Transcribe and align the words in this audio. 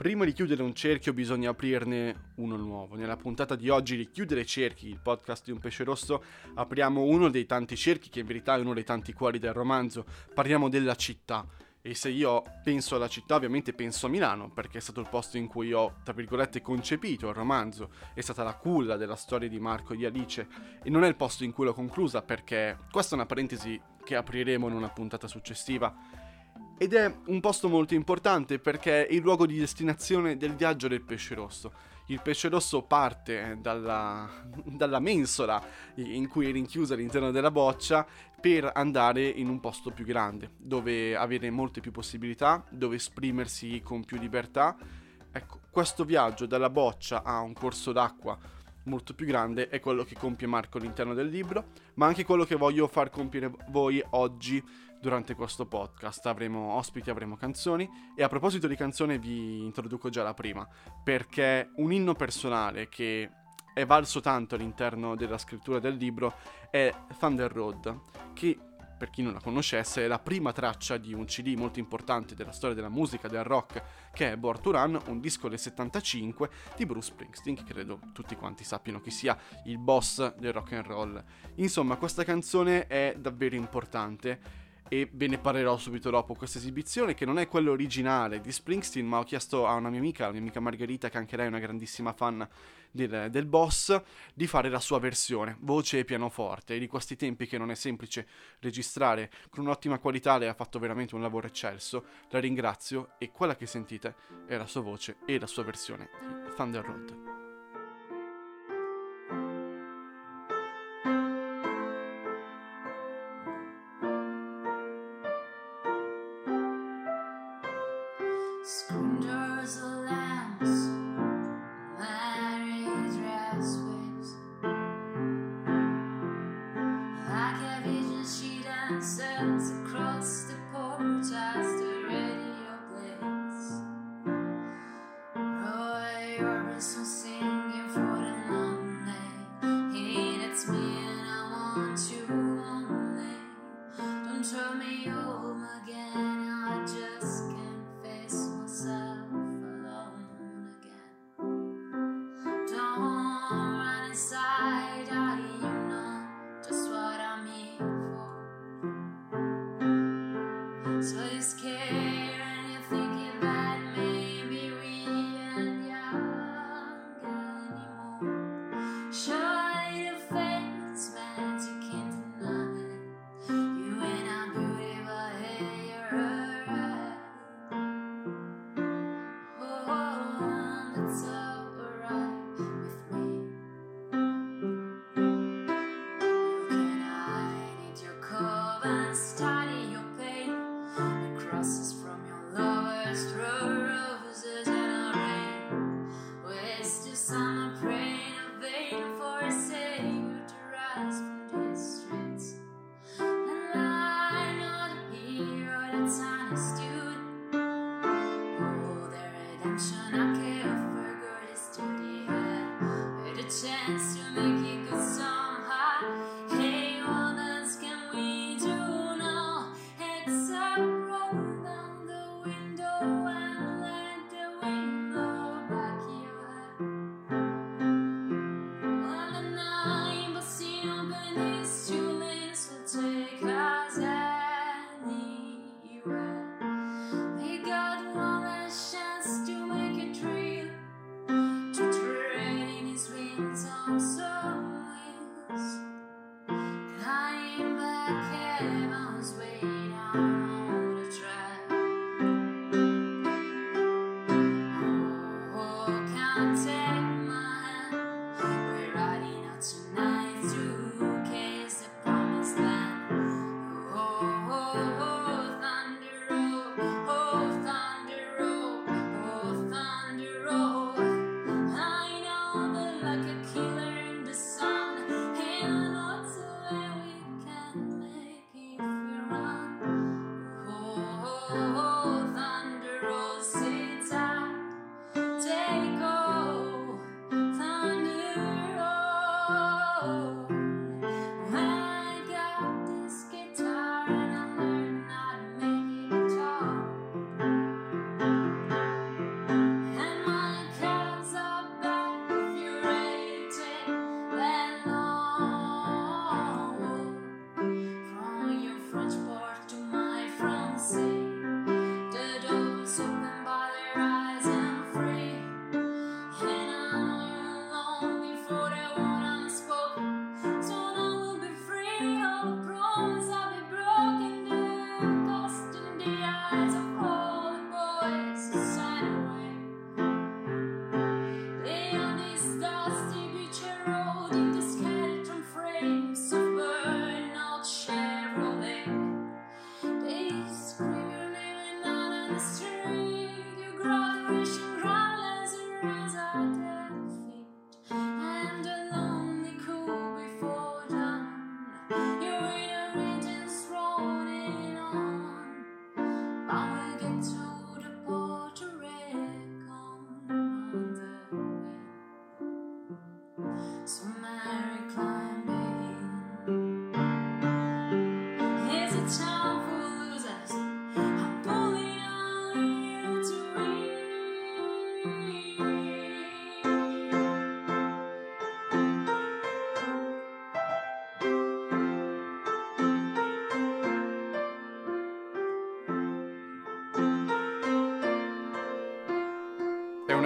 Prima 0.00 0.24
di 0.24 0.32
chiudere 0.32 0.62
un 0.62 0.72
cerchio 0.72 1.12
bisogna 1.12 1.50
aprirne 1.50 2.30
uno 2.36 2.56
nuovo. 2.56 2.96
Nella 2.96 3.18
puntata 3.18 3.54
di 3.54 3.68
oggi 3.68 3.98
di 3.98 4.08
Chiudere 4.08 4.46
cerchi, 4.46 4.88
il 4.88 4.98
podcast 4.98 5.44
di 5.44 5.50
un 5.50 5.58
pesce 5.58 5.84
rosso, 5.84 6.24
apriamo 6.54 7.02
uno 7.02 7.28
dei 7.28 7.44
tanti 7.44 7.76
cerchi 7.76 8.08
che 8.08 8.20
in 8.20 8.26
verità 8.26 8.56
è 8.56 8.60
uno 8.60 8.72
dei 8.72 8.82
tanti 8.82 9.12
cuori 9.12 9.38
del 9.38 9.52
romanzo. 9.52 10.06
Parliamo 10.32 10.70
della 10.70 10.94
città. 10.94 11.46
E 11.82 11.94
se 11.94 12.08
io 12.08 12.42
penso 12.64 12.96
alla 12.96 13.08
città, 13.08 13.34
ovviamente 13.34 13.74
penso 13.74 14.06
a 14.06 14.08
Milano, 14.08 14.50
perché 14.50 14.78
è 14.78 14.80
stato 14.80 15.00
il 15.00 15.08
posto 15.10 15.36
in 15.36 15.46
cui 15.46 15.70
ho, 15.74 15.96
tra 16.02 16.14
virgolette, 16.14 16.62
concepito 16.62 17.28
il 17.28 17.34
romanzo, 17.34 17.90
è 18.14 18.22
stata 18.22 18.42
la 18.42 18.54
culla 18.54 18.96
della 18.96 19.16
storia 19.16 19.50
di 19.50 19.60
Marco 19.60 19.92
e 19.92 19.98
di 19.98 20.06
Alice, 20.06 20.48
e 20.82 20.88
non 20.88 21.04
è 21.04 21.08
il 21.08 21.16
posto 21.16 21.44
in 21.44 21.52
cui 21.52 21.66
l'ho 21.66 21.74
conclusa, 21.74 22.22
perché 22.22 22.78
questa 22.90 23.12
è 23.12 23.18
una 23.18 23.26
parentesi 23.26 23.78
che 24.02 24.16
apriremo 24.16 24.66
in 24.66 24.74
una 24.74 24.88
puntata 24.88 25.28
successiva 25.28 25.94
ed 26.82 26.94
è 26.94 27.14
un 27.26 27.40
posto 27.40 27.68
molto 27.68 27.92
importante 27.92 28.58
perché 28.58 29.06
è 29.06 29.12
il 29.12 29.20
luogo 29.20 29.44
di 29.44 29.58
destinazione 29.58 30.38
del 30.38 30.54
viaggio 30.54 30.88
del 30.88 31.02
pesce 31.02 31.34
rosso. 31.34 31.72
Il 32.06 32.22
pesce 32.22 32.48
rosso 32.48 32.80
parte 32.80 33.58
dalla, 33.60 34.26
dalla 34.64 34.98
mensola 34.98 35.62
in 35.96 36.26
cui 36.26 36.48
è 36.48 36.52
rinchiusa 36.52 36.94
all'interno 36.94 37.32
della 37.32 37.50
boccia 37.50 38.06
per 38.40 38.70
andare 38.72 39.28
in 39.28 39.50
un 39.50 39.60
posto 39.60 39.90
più 39.90 40.06
grande, 40.06 40.52
dove 40.56 41.14
avere 41.14 41.50
molte 41.50 41.80
più 41.80 41.90
possibilità, 41.90 42.64
dove 42.70 42.96
esprimersi 42.96 43.82
con 43.84 44.02
più 44.02 44.16
libertà. 44.16 44.74
Ecco, 45.30 45.60
questo 45.70 46.06
viaggio 46.06 46.46
dalla 46.46 46.70
boccia 46.70 47.22
a 47.22 47.40
un 47.40 47.52
corso 47.52 47.92
d'acqua 47.92 48.38
molto 48.84 49.14
più 49.14 49.26
grande 49.26 49.68
è 49.68 49.80
quello 49.80 50.04
che 50.04 50.16
compie 50.16 50.46
Marco 50.46 50.78
all'interno 50.78 51.14
del 51.14 51.28
libro, 51.28 51.66
ma 51.94 52.06
anche 52.06 52.24
quello 52.24 52.44
che 52.44 52.56
voglio 52.56 52.86
far 52.86 53.10
compiere 53.10 53.50
voi 53.68 54.02
oggi 54.10 54.62
durante 55.00 55.34
questo 55.34 55.66
podcast. 55.66 56.24
Avremo 56.26 56.74
ospiti, 56.74 57.10
avremo 57.10 57.36
canzoni 57.36 57.88
e 58.16 58.22
a 58.22 58.28
proposito 58.28 58.66
di 58.66 58.76
canzone 58.76 59.18
vi 59.18 59.64
introduco 59.64 60.08
già 60.08 60.22
la 60.22 60.34
prima, 60.34 60.66
perché 61.02 61.70
un 61.76 61.92
inno 61.92 62.14
personale 62.14 62.88
che 62.88 63.30
è 63.72 63.86
valso 63.86 64.20
tanto 64.20 64.56
all'interno 64.56 65.14
della 65.14 65.38
scrittura 65.38 65.78
del 65.78 65.96
libro 65.96 66.34
è 66.70 66.92
Thunder 67.18 67.50
Road, 67.52 68.00
che 68.32 68.58
per 69.00 69.08
chi 69.08 69.22
non 69.22 69.32
la 69.32 69.40
conoscesse, 69.40 70.04
è 70.04 70.06
la 70.06 70.18
prima 70.18 70.52
traccia 70.52 70.98
di 70.98 71.14
un 71.14 71.24
CD 71.24 71.54
molto 71.56 71.78
importante 71.78 72.34
della 72.34 72.52
storia 72.52 72.76
della 72.76 72.90
musica, 72.90 73.28
del 73.28 73.44
rock, 73.44 73.82
che 74.12 74.32
è 74.32 74.36
Born 74.36 74.60
to 74.60 74.72
Run, 74.72 75.00
un 75.06 75.20
disco 75.20 75.48
del 75.48 75.58
75 75.58 76.50
di 76.76 76.84
Bruce 76.84 77.06
Springsteen, 77.08 77.56
che 77.56 77.64
credo 77.64 77.98
tutti 78.12 78.36
quanti 78.36 78.62
sappiano 78.62 79.00
chi 79.00 79.10
sia 79.10 79.34
il 79.64 79.78
boss 79.78 80.34
del 80.36 80.52
rock 80.52 80.72
and 80.72 80.84
roll. 80.84 81.24
Insomma, 81.54 81.96
questa 81.96 82.24
canzone 82.24 82.88
è 82.88 83.14
davvero 83.18 83.54
importante 83.54 84.68
e 84.92 85.08
ve 85.12 85.28
ne 85.28 85.38
parlerò 85.38 85.78
subito 85.78 86.10
dopo 86.10 86.34
questa 86.34 86.58
esibizione 86.58 87.14
che 87.14 87.24
non 87.24 87.38
è 87.38 87.46
quella 87.46 87.70
originale 87.70 88.40
di 88.40 88.50
Springsteen 88.50 89.06
ma 89.06 89.20
ho 89.20 89.22
chiesto 89.22 89.64
a 89.64 89.74
una 89.74 89.88
mia 89.88 90.00
amica, 90.00 90.26
la 90.26 90.32
mia 90.32 90.40
amica 90.40 90.58
Margherita 90.58 91.08
che 91.08 91.16
anche 91.16 91.36
lei 91.36 91.46
è 91.46 91.48
una 91.48 91.60
grandissima 91.60 92.12
fan 92.12 92.46
del, 92.90 93.28
del 93.30 93.46
boss 93.46 94.02
di 94.34 94.48
fare 94.48 94.68
la 94.68 94.80
sua 94.80 94.98
versione, 94.98 95.56
voce 95.60 96.00
e 96.00 96.04
pianoforte 96.04 96.74
e 96.74 96.80
di 96.80 96.88
questi 96.88 97.14
tempi 97.14 97.46
che 97.46 97.56
non 97.56 97.70
è 97.70 97.76
semplice 97.76 98.26
registrare 98.58 99.30
con 99.48 99.62
un'ottima 99.62 100.00
qualità 100.00 100.36
lei 100.38 100.48
ha 100.48 100.54
fatto 100.54 100.80
veramente 100.80 101.14
un 101.14 101.22
lavoro 101.22 101.46
eccelso, 101.46 102.04
la 102.30 102.40
ringrazio 102.40 103.12
e 103.18 103.30
quella 103.30 103.54
che 103.54 103.66
sentite 103.66 104.16
è 104.48 104.56
la 104.56 104.66
sua 104.66 104.80
voce 104.80 105.18
e 105.24 105.38
la 105.38 105.46
sua 105.46 105.62
versione 105.62 106.08
di 106.42 106.52
Thunder 106.56 106.84
Road. 106.84 107.29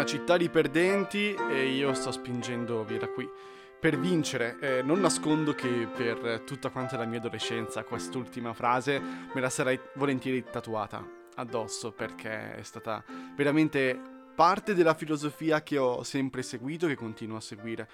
Una 0.04 0.12
città 0.12 0.36
di 0.36 0.50
perdenti 0.50 1.34
e 1.34 1.68
io 1.68 1.94
sto 1.94 2.12
spingendo 2.12 2.84
via 2.84 2.98
da 2.98 3.08
qui. 3.08 3.26
Per 3.80 3.98
vincere, 3.98 4.58
eh, 4.60 4.82
non 4.82 5.00
nascondo 5.00 5.54
che 5.54 5.88
per 5.96 6.42
tutta 6.44 6.68
quanta 6.68 6.98
la 6.98 7.06
mia 7.06 7.20
adolescenza 7.20 7.84
quest'ultima 7.84 8.52
frase 8.52 9.00
me 9.00 9.40
la 9.40 9.48
sarei 9.48 9.80
volentieri 9.94 10.44
tatuata 10.44 11.02
addosso 11.36 11.92
perché 11.92 12.54
è 12.54 12.62
stata 12.62 13.02
veramente 13.34 13.98
parte 14.34 14.74
della 14.74 14.92
filosofia 14.92 15.62
che 15.62 15.78
ho 15.78 16.02
sempre 16.02 16.42
seguito 16.42 16.84
e 16.84 16.90
che 16.90 16.96
continuo 16.96 17.38
a 17.38 17.40
seguire 17.40 17.88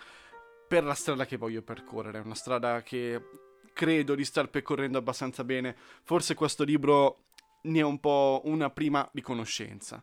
per 0.66 0.82
la 0.82 0.94
strada 0.94 1.24
che 1.26 1.36
voglio 1.36 1.62
percorrere, 1.62 2.18
una 2.18 2.34
strada 2.34 2.82
che 2.82 3.22
credo 3.72 4.16
di 4.16 4.24
star 4.24 4.48
percorrendo 4.50 4.98
abbastanza 4.98 5.44
bene. 5.44 5.76
Forse 6.02 6.34
questo 6.34 6.64
libro 6.64 7.26
ne 7.62 7.78
è 7.78 7.84
un 7.84 8.00
po' 8.00 8.42
una 8.46 8.68
prima 8.68 9.08
riconoscenza. 9.12 10.02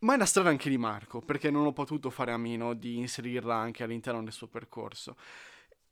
Ma 0.00 0.14
è 0.14 0.16
la 0.16 0.24
strada 0.24 0.48
anche 0.48 0.70
di 0.70 0.78
Marco, 0.78 1.20
perché 1.20 1.50
non 1.50 1.66
ho 1.66 1.72
potuto 1.72 2.08
fare 2.08 2.32
a 2.32 2.38
meno 2.38 2.72
di 2.72 2.96
inserirla 2.96 3.54
anche 3.54 3.82
all'interno 3.82 4.22
del 4.22 4.32
suo 4.32 4.46
percorso. 4.46 5.16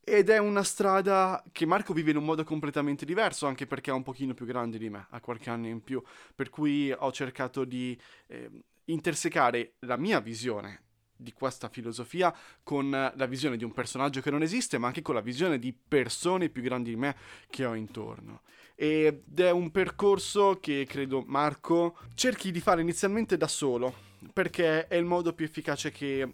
Ed 0.02 0.30
è 0.30 0.38
una 0.38 0.62
strada 0.62 1.44
che 1.52 1.66
Marco 1.66 1.92
vive 1.92 2.12
in 2.12 2.16
un 2.16 2.24
modo 2.24 2.42
completamente 2.42 3.04
diverso, 3.04 3.46
anche 3.46 3.66
perché 3.66 3.90
è 3.90 3.94
un 3.94 4.02
pochino 4.02 4.32
più 4.32 4.46
grande 4.46 4.78
di 4.78 4.88
me, 4.88 5.06
ha 5.10 5.20
qualche 5.20 5.50
anno 5.50 5.66
in 5.66 5.82
più, 5.82 6.02
per 6.34 6.48
cui 6.48 6.90
ho 6.90 7.12
cercato 7.12 7.64
di 7.64 7.98
eh, 8.28 8.50
intersecare 8.86 9.74
la 9.80 9.98
mia 9.98 10.20
visione 10.20 10.84
di 11.14 11.32
questa 11.32 11.68
filosofia 11.68 12.34
con 12.62 12.88
la 12.90 13.26
visione 13.26 13.58
di 13.58 13.64
un 13.64 13.72
personaggio 13.72 14.22
che 14.22 14.30
non 14.30 14.40
esiste, 14.40 14.78
ma 14.78 14.86
anche 14.86 15.02
con 15.02 15.16
la 15.16 15.20
visione 15.20 15.58
di 15.58 15.74
persone 15.74 16.48
più 16.48 16.62
grandi 16.62 16.90
di 16.90 16.96
me 16.96 17.14
che 17.50 17.66
ho 17.66 17.74
intorno 17.74 18.40
ed 18.80 19.40
è 19.40 19.50
un 19.50 19.72
percorso 19.72 20.60
che 20.60 20.86
credo 20.88 21.24
Marco 21.26 21.96
cerchi 22.14 22.52
di 22.52 22.60
fare 22.60 22.80
inizialmente 22.80 23.36
da 23.36 23.48
solo, 23.48 23.92
perché 24.32 24.86
è 24.86 24.94
il 24.94 25.04
modo 25.04 25.32
più 25.32 25.44
efficace 25.44 25.90
che 25.90 26.32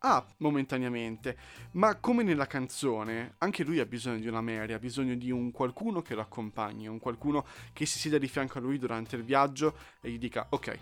ha 0.00 0.26
momentaneamente, 0.38 1.38
ma 1.72 1.96
come 1.96 2.22
nella 2.22 2.46
canzone, 2.46 3.36
anche 3.38 3.64
lui 3.64 3.78
ha 3.80 3.86
bisogno 3.86 4.18
di 4.18 4.28
una 4.28 4.42
Mary, 4.42 4.74
ha 4.74 4.78
bisogno 4.78 5.14
di 5.14 5.30
un 5.30 5.50
qualcuno 5.52 6.02
che 6.02 6.14
lo 6.14 6.20
accompagni, 6.20 6.86
un 6.86 6.98
qualcuno 6.98 7.46
che 7.72 7.86
si 7.86 7.98
sieda 7.98 8.18
di 8.18 8.28
fianco 8.28 8.58
a 8.58 8.60
lui 8.60 8.78
durante 8.78 9.16
il 9.16 9.24
viaggio 9.24 9.74
e 10.02 10.10
gli 10.10 10.18
dica 10.18 10.48
ok, 10.50 10.78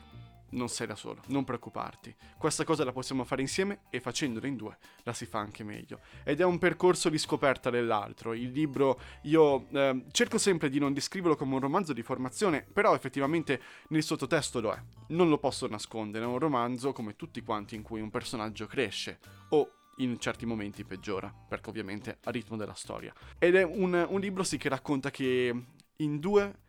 non 0.55 0.69
sei 0.69 0.87
da 0.87 0.95
solo, 0.95 1.21
non 1.27 1.45
preoccuparti. 1.45 2.15
Questa 2.39 2.65
cosa 2.65 2.85
la 2.85 2.93
possiamo 2.93 3.25
fare 3.25 3.43
insieme 3.43 3.83
e 3.91 4.01
facendola 4.01 4.47
in 4.47 4.57
due 4.57 4.77
la 5.03 5.13
si 5.13 5.27
fa 5.27 5.39
anche 5.39 5.63
meglio. 5.65 6.01
Ed 6.25 6.41
è 6.41 6.45
un 6.45 6.59
percorso 6.59 7.09
di 7.09 7.19
scoperta 7.19 7.71
dell'altro. 7.71 8.33
Il 8.33 8.51
libro 8.51 9.01
io 9.23 9.69
eh, 9.71 10.05
cerco 10.11 10.39
sempre 10.39 10.71
di 10.71 10.79
non 10.79 10.93
descriverlo 10.93 11.37
come 11.37 11.55
un 11.55 11.61
romanzo 11.61 11.93
di 11.93 12.03
formazione, 12.03 12.65
però 12.73 12.95
effettivamente 12.95 13.61
nel 13.89 14.03
sottotesto 14.03 14.61
lo 14.61 14.73
è. 14.73 14.83
Non 15.09 15.29
lo 15.29 15.39
posso 15.39 15.67
nascondere, 15.69 16.25
è 16.25 16.29
un 16.29 16.39
romanzo 16.39 16.93
come 16.93 17.17
tutti 17.17 17.43
quanti 17.43 17.75
in 17.75 17.83
cui 17.83 18.01
un 18.01 18.11
personaggio 18.11 18.67
cresce 18.67 19.19
o 19.51 19.71
in 19.99 20.19
certi 20.19 20.47
momenti 20.47 20.85
peggiora, 20.85 21.33
perché 21.49 21.69
ovviamente 21.69 22.19
a 22.25 22.31
ritmo 22.31 22.57
della 22.57 22.75
storia. 22.75 23.13
Ed 23.39 23.55
è 23.55 23.63
un, 23.63 24.07
un 24.09 24.21
libro 24.21 24.43
sì 24.43 24.57
che 24.57 24.69
racconta 24.69 25.11
che 25.11 25.55
in 25.97 26.19
due 26.19 26.63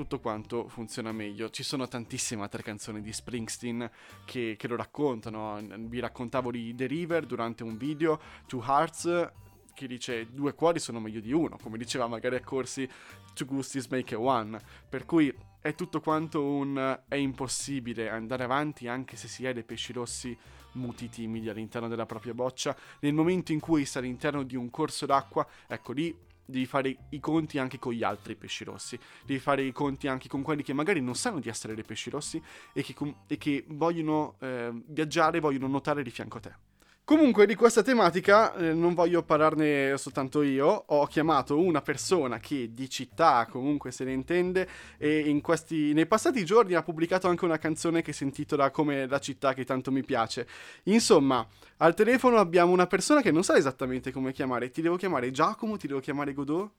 tutto 0.00 0.18
quanto 0.18 0.66
funziona 0.68 1.12
meglio. 1.12 1.50
Ci 1.50 1.62
sono 1.62 1.86
tantissime 1.86 2.42
altre 2.42 2.62
canzoni 2.62 3.02
di 3.02 3.12
Springsteen 3.12 3.90
che, 4.24 4.54
che 4.56 4.66
lo 4.66 4.76
raccontano. 4.76 5.60
Vi 5.60 6.00
raccontavo 6.00 6.50
di 6.50 6.74
The 6.74 6.86
River 6.86 7.26
durante 7.26 7.62
un 7.62 7.76
video, 7.76 8.18
Two 8.46 8.62
Hearts 8.62 9.32
che 9.74 9.86
dice 9.86 10.26
due 10.30 10.54
cuori 10.54 10.78
sono 10.78 11.00
meglio 11.00 11.20
di 11.20 11.32
uno, 11.32 11.56
come 11.60 11.78
diceva 11.78 12.06
magari 12.06 12.36
a 12.36 12.40
corsi 12.40 12.88
Two 13.34 13.46
Gustis 13.46 13.86
make 13.88 14.14
a 14.14 14.20
one. 14.20 14.58
Per 14.88 15.04
cui 15.04 15.34
è 15.60 15.74
tutto 15.74 16.00
quanto 16.00 16.42
un 16.42 17.00
è 17.06 17.14
impossibile 17.16 18.08
andare 18.08 18.44
avanti 18.44 18.88
anche 18.88 19.16
se 19.16 19.28
si 19.28 19.44
è 19.44 19.52
dei 19.52 19.64
pesci 19.64 19.92
rossi 19.92 20.36
muti 20.72 21.10
timidi 21.10 21.50
all'interno 21.50 21.88
della 21.88 22.06
propria 22.06 22.32
boccia. 22.32 22.74
Nel 23.00 23.12
momento 23.12 23.52
in 23.52 23.60
cui 23.60 23.84
sei 23.84 24.02
all'interno 24.02 24.44
di 24.44 24.56
un 24.56 24.70
corso 24.70 25.04
d'acqua, 25.04 25.46
ecco 25.66 25.92
lì 25.92 26.28
devi 26.50 26.66
fare 26.66 26.96
i 27.10 27.20
conti 27.20 27.58
anche 27.58 27.78
con 27.78 27.92
gli 27.92 28.02
altri 28.02 28.34
pesci 28.36 28.64
rossi, 28.64 28.98
devi 29.24 29.40
fare 29.40 29.62
i 29.62 29.72
conti 29.72 30.08
anche 30.08 30.28
con 30.28 30.42
quelli 30.42 30.62
che 30.62 30.72
magari 30.72 31.00
non 31.00 31.14
sanno 31.14 31.40
di 31.40 31.48
essere 31.48 31.74
dei 31.74 31.84
pesci 31.84 32.10
rossi 32.10 32.42
e 32.72 32.82
che, 32.82 32.94
e 33.26 33.38
che 33.38 33.64
vogliono 33.68 34.34
eh, 34.40 34.70
viaggiare, 34.86 35.40
vogliono 35.40 35.66
nuotare 35.68 36.02
di 36.02 36.10
fianco 36.10 36.38
a 36.38 36.40
te. 36.40 36.69
Comunque 37.10 37.44
di 37.44 37.56
questa 37.56 37.82
tematica 37.82 38.54
eh, 38.54 38.72
non 38.72 38.94
voglio 38.94 39.24
parlarne 39.24 39.98
soltanto 39.98 40.42
io, 40.42 40.84
ho 40.86 41.06
chiamato 41.06 41.58
una 41.58 41.82
persona 41.82 42.38
che 42.38 42.70
di 42.72 42.88
città 42.88 43.48
comunque 43.50 43.90
se 43.90 44.04
ne 44.04 44.12
intende 44.12 44.68
e 44.96 45.36
questi, 45.42 45.92
nei 45.92 46.06
passati 46.06 46.44
giorni 46.44 46.74
ha 46.74 46.84
pubblicato 46.84 47.26
anche 47.26 47.44
una 47.44 47.58
canzone 47.58 48.00
che 48.00 48.12
si 48.12 48.22
intitola 48.22 48.70
Come 48.70 49.08
la 49.08 49.18
città 49.18 49.54
che 49.54 49.64
tanto 49.64 49.90
mi 49.90 50.04
piace. 50.04 50.46
Insomma, 50.84 51.44
al 51.78 51.96
telefono 51.96 52.36
abbiamo 52.36 52.70
una 52.70 52.86
persona 52.86 53.22
che 53.22 53.32
non 53.32 53.42
sa 53.42 53.56
esattamente 53.56 54.12
come 54.12 54.30
chiamare, 54.30 54.70
ti 54.70 54.80
devo 54.80 54.94
chiamare 54.94 55.32
Giacomo, 55.32 55.76
ti 55.76 55.88
devo 55.88 55.98
chiamare 55.98 56.32
Godot? 56.32 56.70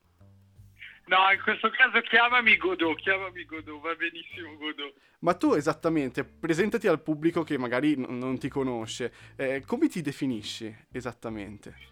No, 1.05 1.31
in 1.31 1.41
questo 1.41 1.70
caso 1.72 2.00
chiamami 2.01 2.55
Godot, 2.58 2.96
chiamami 3.00 3.43
Godot, 3.46 3.81
va 3.81 3.96
benissimo 3.96 4.55
Godot. 4.58 4.93
Ma 5.20 5.34
tu 5.34 5.53
esattamente, 5.53 6.24
presentati 6.24 6.88
al 6.88 7.01
pubblico 7.01 7.43
che 7.43 7.58
magari 7.58 7.96
n- 7.96 8.17
non 8.17 8.39
ti 8.39 8.48
conosce, 8.48 9.12
eh, 9.36 9.63
come 9.65 9.88
ti 9.88 10.01
definisci 10.01 10.74
esattamente? 10.91 11.89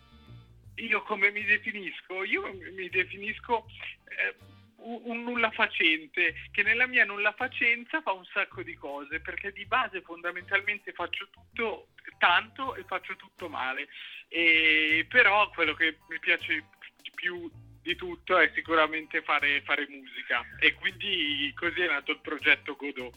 Io 0.76 1.04
come 1.04 1.32
mi 1.32 1.44
definisco? 1.44 2.24
Io 2.24 2.52
mi 2.76 2.88
definisco 2.90 3.66
eh, 4.06 4.36
un 4.78 5.24
nulla 5.24 5.52
facente, 5.52 6.34
che 6.52 6.64
nella 6.64 6.88
mia 6.88 7.04
nulla 7.04 7.34
facenza 7.34 8.02
fa 8.02 8.14
un 8.14 8.26
sacco 8.26 8.64
di 8.64 8.76
cose, 8.76 9.20
perché 9.20 9.52
di 9.52 9.66
base 9.66 10.02
fondamentalmente 10.02 10.94
faccio 10.94 11.28
tutto 11.30 11.90
tanto 12.18 12.76
e 12.76 12.84
faccio 12.86 13.16
tutto 13.16 13.50
male. 13.50 13.90
E, 14.28 15.06
però 15.10 15.50
quello 15.50 15.74
che 15.74 15.98
mi 16.08 16.20
piace 16.20 16.66
di 17.02 17.12
più 17.14 17.50
di 17.82 17.96
tutto 17.96 18.38
è 18.38 18.52
sicuramente 18.54 19.22
fare, 19.22 19.62
fare 19.62 19.88
musica 19.90 20.46
e 20.60 20.74
quindi 20.74 21.52
così 21.56 21.82
è 21.82 21.88
nato 21.88 22.12
il 22.12 22.20
progetto 22.22 22.76
Godot. 22.76 23.14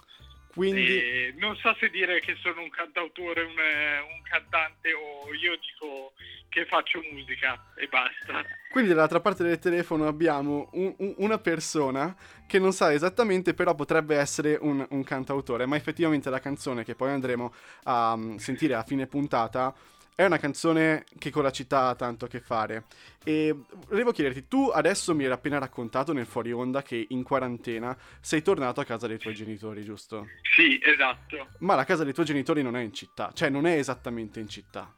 Quindi... 0.54 0.86
E 0.86 1.34
non 1.38 1.56
so 1.56 1.74
se 1.80 1.88
dire 1.88 2.20
che 2.20 2.36
sono 2.42 2.60
un 2.60 2.68
cantautore, 2.68 3.42
un, 3.42 3.52
un, 3.52 4.22
cantante 4.22 4.92
o 4.92 5.32
io 5.32 5.56
dico 5.56 6.12
che 6.50 6.66
faccio 6.66 7.00
musica 7.10 7.72
e 7.74 7.86
basta. 7.86 8.44
Quindi 8.70 8.90
dall'altra 8.90 9.20
parte 9.20 9.44
del 9.44 9.58
telefono 9.58 10.06
abbiamo 10.06 10.68
un, 10.72 10.94
un, 10.98 11.14
una 11.18 11.38
persona 11.38 12.14
che 12.46 12.58
non 12.58 12.72
sa 12.72 12.92
esattamente, 12.92 13.54
però 13.54 13.74
potrebbe 13.74 14.16
essere 14.16 14.58
un, 14.60 15.02
cantautore, 15.04 15.64
ma 15.64 15.76
effettivamente 15.76 16.28
la 16.28 16.40
canzone 16.40 16.84
che 16.84 16.94
poi 16.94 17.10
andremo 17.10 17.54
a 17.84 18.12
um, 18.12 18.36
sentire 18.36 18.74
a 18.74 18.82
fine 18.82 19.06
puntata 19.06 19.74
è 20.14 20.24
una 20.24 20.38
canzone 20.38 21.04
che 21.18 21.30
con 21.30 21.42
la 21.42 21.50
città 21.50 21.88
ha 21.88 21.94
tanto 21.94 22.26
a 22.26 22.28
che 22.28 22.40
fare. 22.40 22.84
E 23.24 23.54
volevo 23.88 24.12
chiederti, 24.12 24.48
tu 24.48 24.70
adesso 24.72 25.14
mi 25.14 25.24
hai 25.24 25.30
appena 25.30 25.58
raccontato 25.58 26.12
nel 26.12 26.26
fuori 26.26 26.52
onda 26.52 26.82
che 26.82 27.06
in 27.10 27.22
quarantena 27.22 27.96
sei 28.20 28.42
tornato 28.42 28.80
a 28.80 28.84
casa 28.84 29.06
dei 29.06 29.18
tuoi 29.18 29.34
genitori, 29.34 29.84
giusto? 29.84 30.28
Sì, 30.54 30.80
esatto. 30.82 31.48
Ma 31.58 31.74
la 31.74 31.84
casa 31.84 32.04
dei 32.04 32.12
tuoi 32.12 32.26
genitori 32.26 32.62
non 32.62 32.76
è 32.76 32.80
in 32.82 32.92
città, 32.92 33.30
cioè 33.32 33.48
non 33.48 33.66
è 33.66 33.76
esattamente 33.76 34.40
in 34.40 34.48
città. 34.48 34.92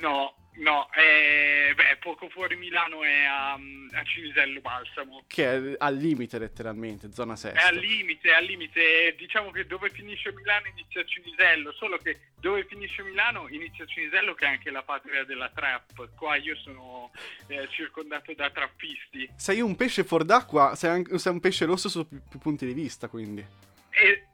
No, 0.00 0.34
No, 0.60 0.88
è, 0.90 1.72
beh, 1.74 1.98
poco 2.00 2.28
fuori 2.28 2.56
Milano 2.56 3.02
è 3.02 3.24
a, 3.24 3.52
a 3.52 4.04
Cinisello 4.04 4.60
Balsamo. 4.60 5.22
Che 5.26 5.44
è 5.44 5.74
al 5.78 5.96
limite 5.96 6.38
letteralmente, 6.38 7.12
zona 7.12 7.36
6. 7.36 7.52
È 7.52 7.62
al 7.62 7.76
limite, 7.76 8.30
è 8.30 8.34
al 8.34 8.44
limite. 8.44 9.14
Diciamo 9.16 9.52
che 9.52 9.66
dove 9.66 9.90
finisce 9.90 10.32
Milano 10.32 10.66
inizia 10.66 11.04
Cinisello, 11.04 11.72
solo 11.72 11.98
che 11.98 12.32
dove 12.40 12.64
finisce 12.64 13.02
Milano 13.02 13.48
inizia 13.48 13.86
Cinisello 13.86 14.34
che 14.34 14.44
è 14.44 14.48
anche 14.48 14.70
la 14.70 14.82
patria 14.82 15.24
della 15.24 15.50
trap. 15.54 16.14
Qua 16.16 16.36
io 16.36 16.56
sono 16.56 17.10
eh, 17.46 17.68
circondato 17.70 18.34
da 18.34 18.50
trappisti. 18.50 19.30
Sei 19.36 19.60
un 19.60 19.76
pesce 19.76 20.04
fuor 20.04 20.24
d'acqua, 20.24 20.74
sei, 20.74 20.90
anche, 20.90 21.16
sei 21.18 21.32
un 21.32 21.40
pesce 21.40 21.64
rosso 21.64 21.88
su 21.88 22.06
più, 22.06 22.20
più 22.28 22.38
punti 22.38 22.66
di 22.66 22.74
vista, 22.74 23.08
quindi. 23.08 23.69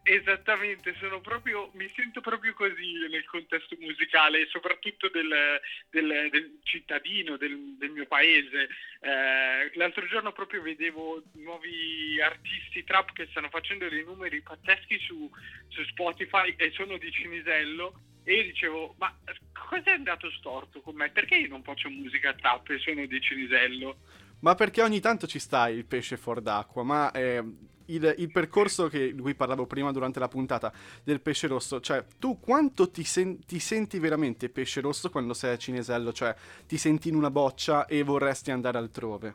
Esattamente, 0.02 0.94
proprio, 1.22 1.70
mi 1.74 1.90
sento 1.96 2.20
proprio 2.20 2.52
così 2.52 2.92
nel 3.10 3.24
contesto 3.24 3.76
musicale, 3.80 4.46
soprattutto 4.48 5.08
del, 5.08 5.60
del, 5.90 6.28
del 6.30 6.60
cittadino, 6.62 7.36
del, 7.36 7.76
del, 7.78 7.90
mio 7.90 8.06
paese. 8.06 8.68
Eh, 9.00 9.72
l'altro 9.74 10.06
giorno 10.06 10.32
proprio 10.32 10.62
vedevo 10.62 11.22
nuovi 11.34 12.20
artisti 12.20 12.84
trap 12.84 13.12
che 13.12 13.26
stanno 13.30 13.48
facendo 13.48 13.88
dei 13.88 14.04
numeri 14.04 14.42
pazzeschi 14.42 14.98
su, 15.00 15.28
su 15.68 15.82
Spotify 15.84 16.54
e 16.56 16.70
sono 16.72 16.98
di 16.98 17.10
Cinisello 17.10 18.00
e 18.24 18.34
io 18.34 18.42
dicevo, 18.42 18.94
ma 18.98 19.12
cosa 19.52 19.90
è 19.90 19.94
andato 19.94 20.30
storto 20.32 20.80
con 20.82 20.94
me? 20.94 21.10
Perché 21.10 21.36
io 21.36 21.48
non 21.48 21.62
faccio 21.62 21.88
musica 21.88 22.34
trap 22.34 22.68
e 22.70 22.78
sono 22.78 23.06
di 23.06 23.20
Cinisello? 23.20 23.98
Ma 24.40 24.54
perché 24.54 24.82
ogni 24.82 25.00
tanto 25.00 25.26
ci 25.26 25.38
sta 25.38 25.68
il 25.68 25.86
pesce 25.86 26.16
fuor 26.16 26.42
d'acqua, 26.42 26.82
ma... 26.84 27.10
Eh 27.12 27.74
il, 27.86 28.14
il, 28.18 28.30
percorso 28.30 28.88
che, 28.88 29.14
di 29.14 29.20
cui 29.20 29.34
parlavo 29.34 29.66
prima 29.66 29.92
durante 29.92 30.18
la 30.18 30.28
puntata 30.28 30.72
del 31.02 31.20
pesce 31.20 31.46
rosso, 31.46 31.80
cioè 31.80 32.04
tu 32.18 32.40
quanto 32.40 32.90
ti, 32.90 33.04
sen- 33.04 33.44
ti, 33.44 33.58
senti 33.58 33.98
veramente 33.98 34.48
pesce 34.48 34.80
rosso 34.80 35.10
quando 35.10 35.34
sei 35.34 35.54
a 35.54 35.58
Cinesello, 35.58 36.12
cioè 36.12 36.34
ti 36.66 36.78
senti 36.78 37.08
in 37.08 37.14
una 37.14 37.30
boccia 37.30 37.86
e 37.86 38.02
vorresti 38.02 38.50
andare 38.50 38.78
altrove? 38.78 39.34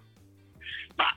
Ma 0.95 1.15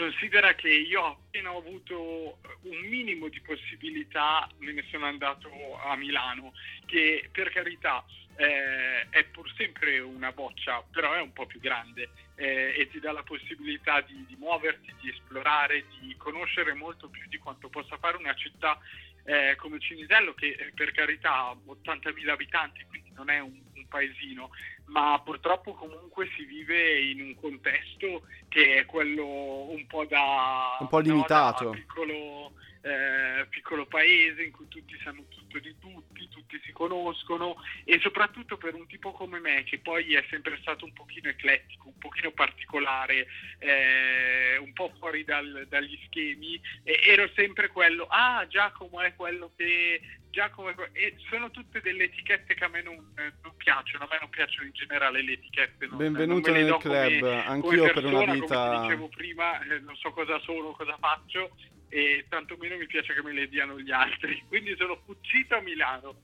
considera 0.00 0.54
che 0.54 0.70
io 0.70 1.04
appena 1.04 1.52
ho 1.52 1.58
avuto 1.58 2.38
un 2.62 2.78
minimo 2.88 3.28
di 3.28 3.38
possibilità 3.42 4.48
me 4.60 4.72
ne 4.72 4.82
sono 4.90 5.04
andato 5.04 5.50
a 5.84 5.94
Milano, 5.94 6.54
che 6.86 7.28
per 7.30 7.50
carità 7.50 8.02
eh, 8.36 9.06
è 9.10 9.24
pur 9.24 9.52
sempre 9.58 9.98
una 9.98 10.32
boccia, 10.32 10.82
però 10.90 11.12
è 11.12 11.20
un 11.20 11.34
po' 11.34 11.44
più 11.44 11.60
grande 11.60 12.08
eh, 12.36 12.72
e 12.78 12.88
ti 12.88 12.98
dà 12.98 13.12
la 13.12 13.22
possibilità 13.22 14.00
di, 14.00 14.24
di, 14.26 14.36
muoverti, 14.36 14.90
di 15.02 15.10
esplorare, 15.10 15.84
di 16.00 16.16
conoscere 16.16 16.72
molto 16.72 17.08
più 17.08 17.28
di 17.28 17.36
quanto 17.36 17.68
possa 17.68 17.98
fare 17.98 18.16
una 18.16 18.34
città 18.34 18.78
eh, 19.24 19.54
come 19.56 19.80
Cinisello, 19.80 20.32
che 20.32 20.56
eh, 20.58 20.72
per 20.74 20.92
carità 20.92 21.48
ha 21.48 21.52
80.000 21.52 22.26
abitanti, 22.30 22.86
quindi 22.88 23.10
non 23.12 23.28
è 23.28 23.38
un 23.38 23.69
paesino, 23.90 24.50
ma 24.86 25.20
purtroppo 25.22 25.74
comunque 25.74 26.30
si 26.36 26.44
vive 26.44 27.00
in 27.00 27.20
un 27.20 27.34
contesto 27.34 28.22
che 28.48 28.76
è 28.76 28.86
quello 28.86 29.70
un 29.70 29.86
po' 29.86 30.06
da... 30.06 30.78
Un 30.80 30.88
po' 30.88 31.00
limitato. 31.00 31.64
No, 31.64 31.70
piccolo, 31.70 32.52
eh, 32.82 33.46
piccolo 33.50 33.84
paese 33.86 34.42
in 34.44 34.52
cui 34.52 34.68
tutti 34.68 34.98
sanno 35.04 35.24
tutto 35.28 35.58
di 35.58 35.74
tutti, 35.78 36.28
tutti 36.28 36.60
si 36.64 36.72
conoscono 36.72 37.56
e 37.84 37.98
soprattutto 38.00 38.56
per 38.56 38.74
un 38.74 38.86
tipo 38.86 39.12
come 39.12 39.38
me 39.38 39.64
che 39.64 39.78
poi 39.78 40.14
è 40.14 40.24
sempre 40.30 40.56
stato 40.60 40.84
un 40.84 40.92
pochino 40.92 41.28
eclettico, 41.28 41.88
un 41.88 41.98
pochino 41.98 42.30
particolare, 42.30 43.26
eh, 43.58 44.56
un 44.58 44.72
po' 44.72 44.92
fuori 44.98 45.24
dal, 45.24 45.66
dagli 45.68 45.98
schemi, 46.06 46.60
ero 46.82 47.28
sempre 47.34 47.68
quello, 47.68 48.06
ah 48.08 48.46
Giacomo 48.48 49.00
è 49.00 49.14
quello 49.14 49.52
che 49.56 50.00
Giacomo 50.30 50.70
e 50.92 51.16
sono 51.28 51.50
tutte 51.50 51.80
delle 51.80 52.04
etichette 52.04 52.54
che 52.54 52.64
a 52.64 52.68
me 52.68 52.82
non, 52.82 52.94
non, 53.14 53.56
piacciono, 53.56 54.04
a 54.04 54.08
me 54.10 54.18
non 54.20 54.30
piacciono 54.30 54.66
in 54.66 54.72
generale 54.72 55.22
le 55.22 55.32
etichette. 55.32 55.86
Non, 55.86 55.98
Benvenuto 55.98 56.50
non 56.50 56.60
nel 56.60 56.76
club, 56.78 57.18
come, 57.18 57.46
anch'io 57.46 57.70
come 57.70 57.92
persona, 57.92 58.18
per 58.18 58.22
una 58.22 58.32
vita... 58.32 58.66
Come 58.66 58.80
dicevo 58.82 59.08
prima, 59.08 59.60
eh, 59.62 59.78
non 59.80 59.96
so 59.96 60.10
cosa 60.12 60.38
sono, 60.40 60.72
cosa 60.72 60.96
faccio 60.98 61.56
e 61.90 62.24
tantomeno 62.28 62.76
mi 62.76 62.86
piace 62.86 63.12
che 63.12 63.22
me 63.22 63.32
le 63.32 63.48
diano 63.48 63.78
gli 63.78 63.90
altri, 63.90 64.42
quindi 64.48 64.74
sono 64.76 65.02
fuggito 65.04 65.56
a 65.56 65.60
Milano. 65.60 66.14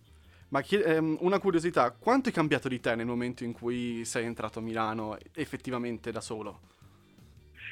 Ma 0.49 0.61
chi, 0.63 0.81
ehm, 0.81 1.19
una 1.21 1.41
curiosità, 1.41 1.91
quanto 1.91 2.29
è 2.29 2.33
cambiato 2.33 2.69
di 2.69 2.81
te 2.81 2.95
nel 2.95 3.05
momento 3.05 3.43
in 3.43 3.53
cui 3.53 4.05
sei 4.05 4.25
entrato 4.25 4.61
a 4.61 4.63
Milano 4.63 5.19
effettivamente 5.35 6.13
da 6.13 6.21
solo? 6.21 6.61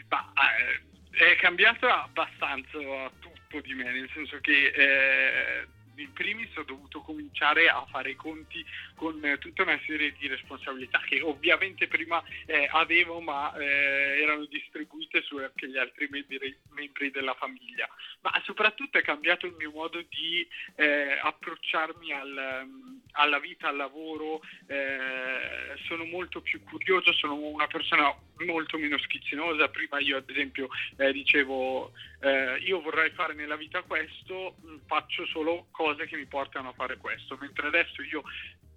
Ma, 0.08 0.32
eh, 0.32 0.82
è 1.14 1.36
cambiato 1.36 1.86
abbastanza 1.86 2.78
tutto 3.20 3.60
di 3.60 3.74
me, 3.74 3.84
nel 3.84 4.10
senso 4.12 4.38
che 4.40 4.72
eh, 4.74 5.66
in 5.96 6.12
primis 6.12 6.54
ho 6.56 6.62
dovuto 6.62 7.00
cominciare 7.00 7.68
a 7.68 7.84
fare 7.90 8.10
i 8.10 8.14
conti 8.16 8.64
con 8.94 9.20
tutta 9.38 9.62
una 9.62 9.78
serie 9.86 10.14
di 10.18 10.26
responsabilità 10.26 11.00
che 11.06 11.20
ovviamente 11.20 11.86
prima 11.88 12.22
eh, 12.46 12.68
avevo 12.70 13.20
ma 13.20 13.54
eh, 13.54 14.20
erano 14.22 14.44
distribuite 14.46 15.22
su 15.22 15.36
anche 15.36 15.68
gli 15.68 15.78
altri 15.78 16.08
membri, 16.10 16.56
membri, 16.70 17.10
della 17.10 17.34
famiglia. 17.34 17.88
Ma 18.22 18.32
soprattutto 18.44 18.98
è 18.98 19.02
cambiato 19.02 19.46
il 19.46 19.54
mio 19.56 19.70
modo 19.70 20.02
di 20.08 20.46
eh, 20.76 21.18
approcciarmi 21.22 22.12
al, 22.12 22.68
alla 23.12 23.38
vita, 23.38 23.68
al 23.68 23.76
lavoro, 23.76 24.40
eh, 24.66 25.76
sono 25.86 26.04
molto 26.04 26.40
più 26.40 26.62
curioso, 26.62 27.12
sono 27.12 27.34
una 27.34 27.66
persona 27.66 28.14
molto 28.44 28.78
meno 28.78 28.98
schizzinosa. 28.98 29.68
Prima 29.68 29.98
io 30.00 30.16
ad 30.16 30.28
esempio 30.28 30.68
eh, 30.96 31.12
dicevo 31.12 31.92
eh, 32.20 32.56
io 32.64 32.80
vorrei 32.80 33.10
fare 33.10 33.34
nella 33.34 33.56
vita 33.56 33.82
questo, 33.82 34.56
faccio 34.86 35.26
solo 35.26 35.66
cose 35.70 35.83
che 36.06 36.16
mi 36.16 36.26
portano 36.26 36.70
a 36.70 36.72
fare 36.72 36.96
questo, 36.96 37.36
mentre 37.40 37.66
adesso 37.66 38.02
io 38.02 38.22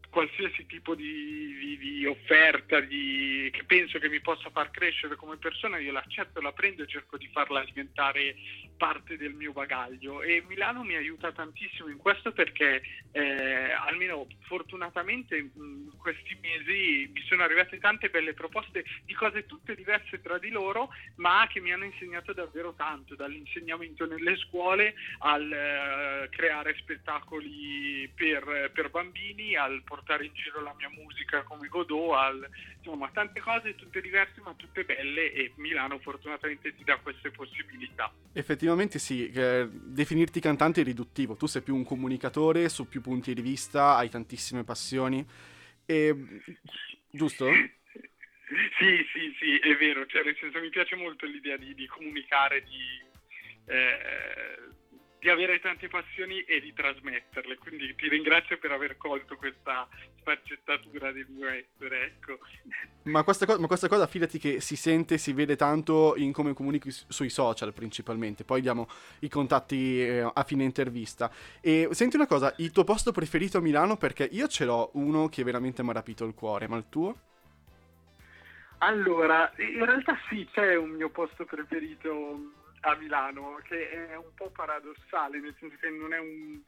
qualsiasi 0.09 0.65
tipo 0.65 0.95
di, 0.95 1.55
di, 1.59 1.77
di 1.77 2.05
offerta 2.05 2.79
di, 2.79 3.49
che 3.51 3.63
penso 3.65 3.99
che 3.99 4.09
mi 4.09 4.19
possa 4.19 4.49
far 4.49 4.71
crescere 4.71 5.15
come 5.15 5.37
persona, 5.37 5.77
io 5.77 5.91
l'accetto, 5.91 6.41
la 6.41 6.51
prendo 6.51 6.83
e 6.83 6.87
cerco 6.87 7.17
di 7.17 7.27
farla 7.31 7.63
diventare 7.63 8.35
parte 8.77 9.17
del 9.17 9.33
mio 9.33 9.51
bagaglio. 9.51 10.21
E 10.21 10.43
Milano 10.47 10.83
mi 10.83 10.95
aiuta 10.95 11.31
tantissimo 11.31 11.89
in 11.89 11.97
questo 11.97 12.31
perché 12.31 12.81
eh, 13.11 13.71
almeno 13.71 14.27
fortunatamente 14.41 15.37
in 15.37 15.91
questi 15.97 16.37
mesi 16.41 17.09
mi 17.13 17.21
sono 17.27 17.43
arrivate 17.43 17.79
tante 17.79 18.09
belle 18.09 18.33
proposte 18.33 18.85
di 19.03 19.13
cose 19.13 19.45
tutte 19.45 19.75
diverse 19.75 20.21
tra 20.21 20.37
di 20.37 20.49
loro 20.49 20.89
ma 21.15 21.47
che 21.49 21.59
mi 21.59 21.71
hanno 21.71 21.85
insegnato 21.85 22.33
davvero 22.33 22.73
tanto 22.73 23.15
dall'insegnamento 23.15 24.05
nelle 24.05 24.37
scuole 24.37 24.93
al 25.19 25.51
eh, 25.51 26.29
creare 26.29 26.75
spettacoli 26.77 28.09
per, 28.15 28.71
per, 28.73 28.89
bambini 28.89 29.55
al 29.55 29.81
portare 29.83 30.06
in 30.23 30.33
giro 30.33 30.61
la 30.61 30.73
mia 30.77 30.89
musica 30.89 31.43
come 31.43 31.67
Godot 31.67 32.13
al, 32.13 32.49
insomma 32.77 33.09
tante 33.13 33.39
cose 33.39 33.75
tutte 33.75 34.01
diverse 34.01 34.41
ma 34.41 34.53
tutte 34.55 34.83
belle 34.83 35.31
e 35.31 35.51
Milano 35.57 35.99
fortunatamente 35.99 36.75
ti 36.75 36.83
dà 36.83 36.97
queste 36.97 37.31
possibilità. 37.31 38.11
Effettivamente 38.33 38.99
sì, 38.99 39.29
eh, 39.31 39.67
definirti 39.69 40.39
cantante 40.39 40.81
è 40.81 40.83
riduttivo, 40.83 41.35
tu 41.35 41.45
sei 41.45 41.61
più 41.61 41.75
un 41.75 41.83
comunicatore 41.83 42.69
su 42.69 42.87
più 42.87 43.01
punti 43.01 43.33
di 43.33 43.41
vista, 43.41 43.95
hai 43.95 44.09
tantissime 44.09 44.63
passioni, 44.63 45.25
e... 45.85 46.15
giusto? 47.09 47.45
Sì, 48.77 49.05
sì, 49.11 49.35
sì, 49.39 49.57
è 49.57 49.75
vero, 49.75 50.05
cioè 50.05 50.23
nel 50.23 50.37
senso 50.39 50.59
mi 50.59 50.69
piace 50.69 50.95
molto 50.95 51.25
l'idea 51.25 51.57
di, 51.57 51.73
di 51.75 51.85
comunicare, 51.87 52.63
di... 52.63 53.05
Eh, 53.65 54.75
di 55.27 55.29
avere 55.29 55.59
tante 55.59 55.89
passioni 55.89 56.41
e 56.43 56.61
di 56.61 56.71
trasmetterle. 56.71 57.57
Quindi 57.57 57.93
ti 57.95 58.07
ringrazio 58.07 58.57
per 58.57 58.71
aver 58.71 58.95
colto 58.95 59.35
questa 59.35 59.85
sfaccettatura 60.19 61.11
del 61.11 61.25
mio 61.27 61.49
essere. 61.49 62.05
Ecco. 62.05 62.39
Ma, 63.03 63.23
questa 63.23 63.45
co- 63.45 63.59
ma 63.59 63.67
questa 63.67 63.89
cosa, 63.89 64.07
fidati 64.07 64.39
che 64.39 64.61
si 64.61 64.77
sente, 64.77 65.17
si 65.17 65.33
vede 65.33 65.57
tanto 65.57 66.13
in 66.15 66.31
come 66.31 66.53
comunichi 66.53 66.89
sui 66.91 67.29
social 67.29 67.73
principalmente. 67.73 68.45
Poi 68.45 68.61
diamo 68.61 68.87
i 69.19 69.27
contatti 69.27 70.01
eh, 70.01 70.31
a 70.33 70.43
fine 70.43 70.63
intervista. 70.63 71.29
E 71.59 71.89
senti 71.91 72.15
una 72.15 72.27
cosa, 72.27 72.53
il 72.59 72.71
tuo 72.71 72.85
posto 72.85 73.11
preferito 73.11 73.57
a 73.57 73.61
Milano? 73.61 73.97
Perché 73.97 74.29
io 74.31 74.47
ce 74.47 74.63
l'ho 74.63 74.91
uno 74.93 75.27
che 75.27 75.43
veramente 75.43 75.83
mi 75.83 75.89
ha 75.89 75.93
rapito 75.93 76.23
il 76.23 76.35
cuore, 76.35 76.69
ma 76.69 76.77
il 76.77 76.85
tuo? 76.87 77.15
Allora, 78.79 79.51
in 79.57 79.83
realtà 79.83 80.17
sì, 80.29 80.47
c'è 80.53 80.75
un 80.75 80.91
mio 80.91 81.09
posto 81.09 81.43
preferito 81.45 82.56
a 82.81 82.95
Milano, 82.95 83.59
che 83.63 83.89
è 83.89 84.15
un 84.15 84.33
po' 84.35 84.49
paradossale, 84.51 85.39
nel 85.39 85.55
senso 85.59 85.75
che 85.79 85.89
non 85.89 86.13
è 86.13 86.19
un 86.19 86.61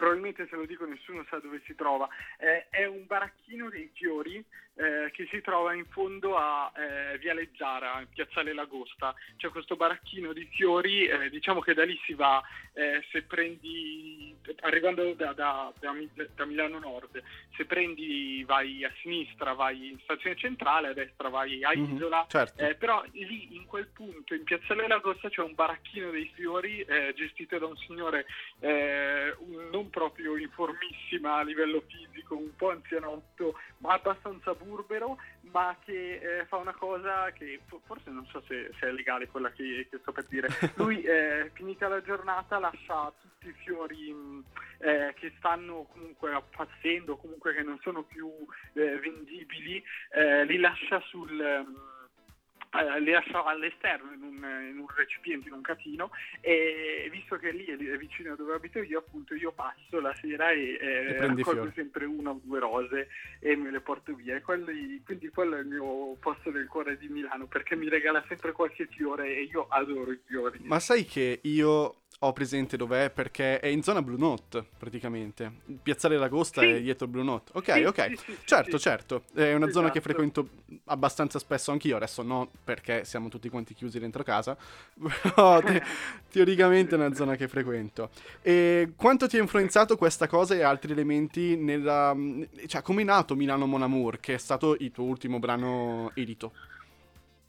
probabilmente 0.00 0.46
se 0.48 0.56
lo 0.56 0.64
dico 0.64 0.86
nessuno 0.86 1.26
sa 1.28 1.38
dove 1.40 1.60
si 1.66 1.74
trova, 1.74 2.08
eh, 2.38 2.68
è 2.70 2.86
un 2.86 3.04
baracchino 3.06 3.68
dei 3.68 3.90
fiori 3.92 4.42
eh, 4.80 5.10
che 5.12 5.28
si 5.30 5.42
trova 5.42 5.74
in 5.74 5.84
fondo 5.90 6.38
a 6.38 6.72
eh, 6.74 7.18
Via 7.18 7.34
Leggiara, 7.34 8.00
in 8.00 8.06
Piazzale 8.08 8.54
Lagosta. 8.54 9.14
C'è 9.36 9.50
questo 9.50 9.76
baracchino 9.76 10.32
di 10.32 10.48
fiori, 10.52 11.04
eh, 11.04 11.28
diciamo 11.28 11.60
che 11.60 11.74
da 11.74 11.84
lì 11.84 12.00
si 12.06 12.14
va, 12.14 12.42
eh, 12.72 13.04
se 13.12 13.24
prendi, 13.24 14.34
arrivando 14.60 15.12
da, 15.12 15.34
da, 15.34 15.70
da, 15.78 15.94
da, 16.34 16.44
Milano 16.46 16.78
Nord, 16.78 17.22
se 17.54 17.66
prendi 17.66 18.42
vai 18.46 18.82
a 18.82 18.92
sinistra 19.02 19.52
vai 19.52 19.90
in 19.90 19.98
stazione 20.00 20.36
centrale, 20.36 20.88
a 20.88 20.92
destra 20.94 21.28
vai 21.28 21.62
a 21.62 21.76
mhm, 21.76 21.96
Isola, 21.96 22.16
mm-hmm, 22.20 22.28
certo. 22.28 22.76
Però 22.78 23.04
lì 23.12 23.54
in 23.54 23.66
quel 23.66 23.88
punto, 23.88 24.32
in 24.32 24.44
Piazzale 24.44 24.88
Lagosta, 24.88 25.28
c'è 25.28 25.42
un 25.42 25.54
baracchino 25.54 26.10
dei 26.10 26.30
fiori 26.34 26.82
gestito 27.14 27.58
da 27.58 27.66
un 27.66 27.76
signore 27.76 28.24
non 28.60 29.89
proprio 29.90 30.36
informissima 30.36 31.36
a 31.36 31.42
livello 31.42 31.82
fisico, 31.86 32.36
un 32.36 32.54
po' 32.56 32.70
anzianotto, 32.70 33.58
ma 33.78 33.94
abbastanza 33.94 34.54
burbero, 34.54 35.18
ma 35.52 35.76
che 35.84 36.14
eh, 36.40 36.46
fa 36.46 36.56
una 36.56 36.74
cosa 36.74 37.30
che 37.32 37.60
forse 37.84 38.10
non 38.10 38.26
so 38.26 38.42
se, 38.46 38.70
se 38.78 38.88
è 38.88 38.92
legale 38.92 39.28
quella 39.28 39.50
che, 39.50 39.86
che, 39.90 39.98
sto 39.98 40.12
per 40.12 40.26
dire. 40.26 40.48
Lui, 40.76 41.02
eh, 41.02 41.50
finita 41.54 41.88
la 41.88 42.02
giornata, 42.02 42.58
lascia 42.58 43.12
tutti 43.20 43.48
i 43.48 43.54
fiori 43.64 44.14
eh, 44.78 45.14
che 45.16 45.32
stanno 45.38 45.86
comunque 45.92 46.32
appassendo, 46.32 47.16
comunque 47.16 47.54
che 47.54 47.62
non 47.62 47.78
sono 47.82 48.02
più 48.02 48.30
eh, 48.72 48.98
vendibili, 48.98 49.82
eh, 50.12 50.44
li 50.44 50.58
lascia 50.58 51.00
sul... 51.00 51.88
Eh, 52.72 53.00
li 53.00 53.10
lasciavo 53.10 53.48
all'esterno 53.48 54.12
in 54.12 54.22
un, 54.22 54.36
in 54.70 54.78
un, 54.78 54.86
recipiente, 54.94 55.48
in 55.48 55.54
un 55.54 55.60
catino 55.60 56.10
e 56.40 57.08
visto 57.10 57.36
che 57.36 57.50
lì 57.50 57.64
è 57.64 57.96
vicino 57.96 58.32
a 58.32 58.36
dove 58.36 58.54
abito 58.54 58.80
io 58.80 59.00
appunto 59.00 59.34
io 59.34 59.50
passo 59.50 59.98
la 60.00 60.14
sera 60.14 60.52
e, 60.52 60.78
e 60.80 61.16
raccolgo 61.18 61.72
sempre 61.74 62.04
una 62.04 62.30
o 62.30 62.40
due 62.40 62.60
rose 62.60 63.08
e 63.40 63.56
me 63.56 63.72
le 63.72 63.80
porto 63.80 64.14
via. 64.14 64.36
E 64.36 64.42
quelli, 64.42 65.02
quindi 65.04 65.28
quello 65.30 65.56
è 65.56 65.60
il 65.60 65.66
mio 65.66 66.14
posto 66.20 66.52
del 66.52 66.68
cuore 66.68 66.96
di 66.96 67.08
Milano 67.08 67.46
perché 67.46 67.74
mi 67.74 67.88
regala 67.88 68.24
sempre 68.28 68.52
qualche 68.52 68.86
fiore 68.86 69.34
e 69.34 69.48
io 69.50 69.66
adoro 69.68 70.12
i 70.12 70.20
fiori. 70.24 70.60
Ma 70.62 70.78
sai 70.78 71.04
che 71.04 71.40
io 71.42 71.99
ho 72.22 72.32
presente 72.34 72.76
dov'è 72.76 73.08
perché 73.08 73.60
è 73.60 73.68
in 73.68 73.82
zona 73.82 74.02
Blue 74.02 74.18
Note 74.18 74.62
praticamente. 74.76 75.50
Piazzale 75.82 76.18
l'Agosta 76.18 76.60
sì. 76.60 76.66
è 76.66 76.80
dietro 76.82 77.06
Blue 77.06 77.24
Note. 77.24 77.52
Ok, 77.54 77.72
sì, 77.72 77.82
ok. 77.84 78.18
Sì, 78.18 78.36
certo, 78.44 78.78
certo. 78.78 79.22
È 79.32 79.54
una 79.54 79.66
esatto. 79.66 79.72
zona 79.72 79.90
che 79.90 79.98
esatto. 79.98 80.12
frequento 80.12 80.48
abbastanza 80.86 81.38
spesso 81.38 81.70
anch'io. 81.70 81.96
Adesso 81.96 82.22
no, 82.22 82.50
perché 82.62 83.06
siamo 83.06 83.28
tutti 83.28 83.48
quanti 83.48 83.72
chiusi 83.72 83.98
dentro 83.98 84.22
casa. 84.22 84.54
Però 85.22 85.62
te- 85.62 85.82
teoricamente 86.30 86.94
è 86.94 86.98
una 86.98 87.14
zona 87.14 87.36
che 87.36 87.48
frequento. 87.48 88.10
E 88.42 88.92
quanto 88.96 89.26
ti 89.26 89.38
ha 89.38 89.40
influenzato 89.40 89.96
questa 89.96 90.26
cosa 90.28 90.54
e 90.54 90.62
altri 90.62 90.92
elementi 90.92 91.56
nella... 91.56 92.14
Cioè, 92.66 92.82
come 92.82 93.00
è 93.00 93.04
nato 93.04 93.34
Milano 93.34 93.64
Mon 93.64 93.82
Amour, 93.82 94.20
che 94.20 94.34
è 94.34 94.38
stato 94.38 94.76
il 94.78 94.90
tuo 94.90 95.04
ultimo 95.04 95.38
brano 95.38 96.10
edito? 96.14 96.52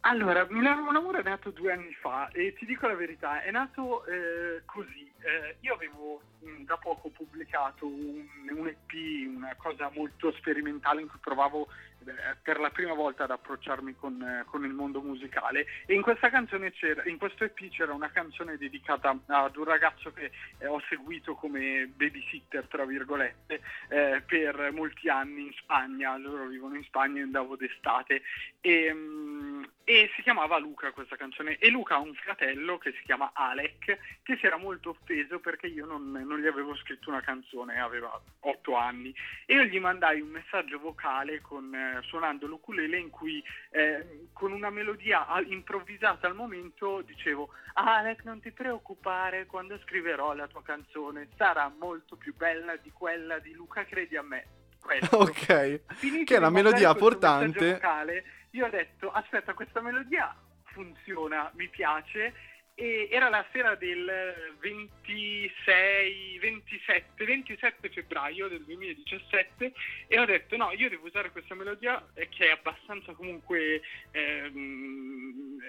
Allora, 0.02 0.48
Mon 0.50 0.66
Amour 0.66 1.18
è 1.18 1.24
nato 1.24 1.52
due 1.52 1.74
anni 1.74 1.94
fa 1.94 2.30
e 2.30 2.54
ti 2.54 2.66
dico 2.66 2.88
la 2.88 2.96
verità, 2.96 3.44
è 3.44 3.52
nato 3.52 4.04
eh, 4.06 4.64
così. 4.66 5.12
Eh, 5.20 5.58
io 5.60 5.76
avevo 5.76 6.22
mh, 6.40 6.50
mm, 6.50 6.64
da 6.64 6.78
poco 6.78 7.10
pubblicato 7.10 7.86
un, 7.86 8.26
un, 8.50 8.68
EP, 8.68 9.28
una 9.28 9.54
cosa 9.58 9.92
molto 9.94 10.32
sperimentale 10.32 11.02
in 11.02 11.08
cui 11.08 11.20
provavo 11.22 11.68
eh, 12.04 12.36
per 12.42 12.60
la 12.60 12.72
prima 12.72 12.96
volta 12.96 13.26
ad 13.26 13.32
approcciarmi 13.32 13.96
con, 13.96 14.20
eh, 14.24 14.44
con, 14.46 14.66
il 14.66 14.74
mondo 14.74 15.02
musicale. 15.02 15.68
E 15.86 15.94
in 15.94 16.02
questa 16.02 16.32
canzone 16.32 16.72
c'era, 16.72 17.04
in 17.06 17.20
questo 17.20 17.44
EP 17.44 17.70
c'era 17.70 17.94
una 17.94 18.10
canzone 18.10 18.58
dedicata 18.58 19.16
ad 19.28 19.56
un 19.56 19.64
ragazzo 19.66 20.12
che 20.12 20.32
eh, 20.58 20.66
ho 20.66 20.82
seguito 20.90 21.36
come 21.36 21.86
babysitter, 21.96 22.66
tra 22.66 22.86
virgolette, 22.86 23.62
eh, 23.90 24.24
per 24.26 24.72
molti 24.74 25.10
anni 25.10 25.46
in 25.46 25.54
Spagna, 25.54 26.18
loro 26.18 26.48
vivono 26.48 26.74
in 26.76 26.84
Spagna 26.86 27.20
e 27.20 27.24
andavo 27.24 27.56
d'estate. 27.56 28.24
E, 28.62 28.92
mh, 28.92 28.98
mm, 28.98 29.64
e 29.84 30.10
si 30.16 30.22
chiamava 30.22 30.58
Luca 30.58 30.92
questa 30.92 31.16
canzone. 31.16 31.58
E 31.58 31.70
Luca 31.70 31.96
ha 31.96 32.00
un 32.00 32.14
fratello 32.14 32.78
che 32.78 32.92
si 32.94 33.04
chiama 33.04 33.32
Alec 33.34 33.98
che 34.24 34.38
si 34.38 34.46
era 34.46 34.58
molto 34.58 34.90
offeso 34.90 35.40
perché 35.40 35.68
io 35.68 35.86
non, 35.86 36.12
non 36.12 36.40
gli 36.40 36.48
avevo 36.48 36.76
scritto 36.76 37.10
una 37.10 37.22
canzone, 37.22 37.80
aveva 37.80 38.20
otto 38.42 38.76
anni. 38.76 39.14
E 39.46 39.56
io 39.56 39.64
gli 39.64 39.80
mandai 39.80 40.22
un 40.22 40.30
messaggio 40.30 40.80
vocale 40.80 41.42
con, 41.42 41.74
eh, 41.74 42.02
suonando 42.04 42.48
l'ukulele 42.48 42.98
in 42.98 43.10
cui 43.10 43.44
eh, 43.72 44.28
con 44.34 44.52
una 44.52 44.70
melodia 44.70 45.26
improvvisata 45.48 46.28
al 46.28 46.36
momento 46.36 47.02
dicevo 47.02 47.50
Alec 47.74 48.24
non 48.24 48.40
ti 48.40 48.52
preoccupare 48.52 49.46
quando 49.46 49.80
scriverò 49.80 50.34
la 50.34 50.48
tua 50.48 50.62
canzone 50.62 51.30
sarà 51.38 51.72
molto 51.78 52.16
più 52.16 52.36
bella 52.36 52.76
di 52.76 52.92
quella 52.92 53.40
di 53.40 53.54
Luca 53.54 53.86
credi 53.86 54.16
a 54.16 54.22
me. 54.22 54.46
Questo. 54.82 55.16
ok. 55.16 55.82
Finito 55.94 56.24
che 56.24 56.36
è 56.38 56.40
la 56.40 56.50
melodia 56.50 56.94
portante. 56.96 57.74
vocale, 57.74 58.24
io 58.52 58.66
ho 58.66 58.70
detto, 58.70 59.12
aspetta, 59.12 59.54
questa 59.54 59.82
melodia 59.82 60.36
funziona, 60.64 61.52
mi 61.56 61.68
piace, 61.70 62.34
e 62.74 63.10
era 63.12 63.30
la 63.30 63.46
sera 63.52 63.76
del 63.76 64.56
26, 64.60 66.40
27, 66.40 67.26
27 67.26 67.90
febbraio 67.90 68.48
del 68.48 68.64
2017 68.64 69.74
e 70.08 70.20
ho 70.20 70.26
detto 70.26 70.56
no, 70.58 70.72
io 70.72 70.90
devo 70.90 71.06
usare 71.06 71.32
questa 71.32 71.54
melodia 71.54 72.04
che 72.14 72.48
è 72.48 72.52
abbastanza 72.52 73.12
comunque 73.14 73.82
ehm, 74.12 75.60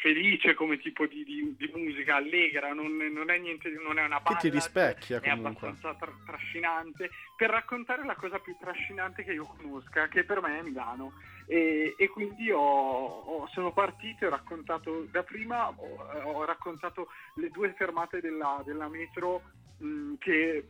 felice 0.00 0.54
come 0.54 0.78
tipo 0.78 1.06
di, 1.06 1.22
di, 1.22 1.54
di 1.56 1.70
musica, 1.74 2.16
allegra, 2.16 2.72
non, 2.72 2.96
non, 2.96 3.30
è 3.30 3.38
niente, 3.38 3.68
non 3.70 3.98
è 3.98 4.04
una 4.04 4.20
ballad, 4.20 4.40
che 4.40 4.48
ti 4.48 4.54
rispecchia 4.54 5.20
è 5.20 5.28
abbastanza 5.28 5.94
tra- 5.94 6.12
trascinante, 6.24 7.10
per 7.36 7.50
raccontare 7.50 8.04
la 8.04 8.14
cosa 8.14 8.38
più 8.38 8.56
trascinante 8.58 9.22
che 9.22 9.32
io 9.32 9.44
conosca, 9.44 10.08
che 10.08 10.24
per 10.24 10.40
me 10.40 10.58
è 10.58 10.62
Milano. 10.62 11.12
E, 11.50 11.94
e 11.96 12.08
quindi 12.08 12.50
ho, 12.50 12.60
ho, 12.60 13.46
sono 13.48 13.72
partito, 13.72 14.26
ho 14.26 14.28
raccontato 14.28 15.06
da 15.10 15.22
prima, 15.22 15.70
ho, 15.70 15.96
ho 16.24 16.44
raccontato 16.44 17.08
le 17.36 17.48
due 17.48 17.72
fermate 17.72 18.20
della, 18.20 18.60
della 18.66 18.86
metro 18.88 19.40
mh, 19.78 20.16
che 20.18 20.68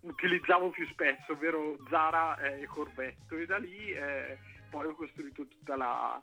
utilizzavo 0.00 0.70
più 0.70 0.84
spesso, 0.88 1.32
ovvero 1.32 1.76
Zara 1.88 2.36
e 2.38 2.66
Corvetto 2.66 3.36
e 3.36 3.46
da 3.46 3.58
lì 3.58 3.92
eh, 3.92 4.36
poi 4.68 4.86
ho 4.86 4.94
costruito 4.94 5.46
tutta 5.46 5.76
la, 5.76 6.20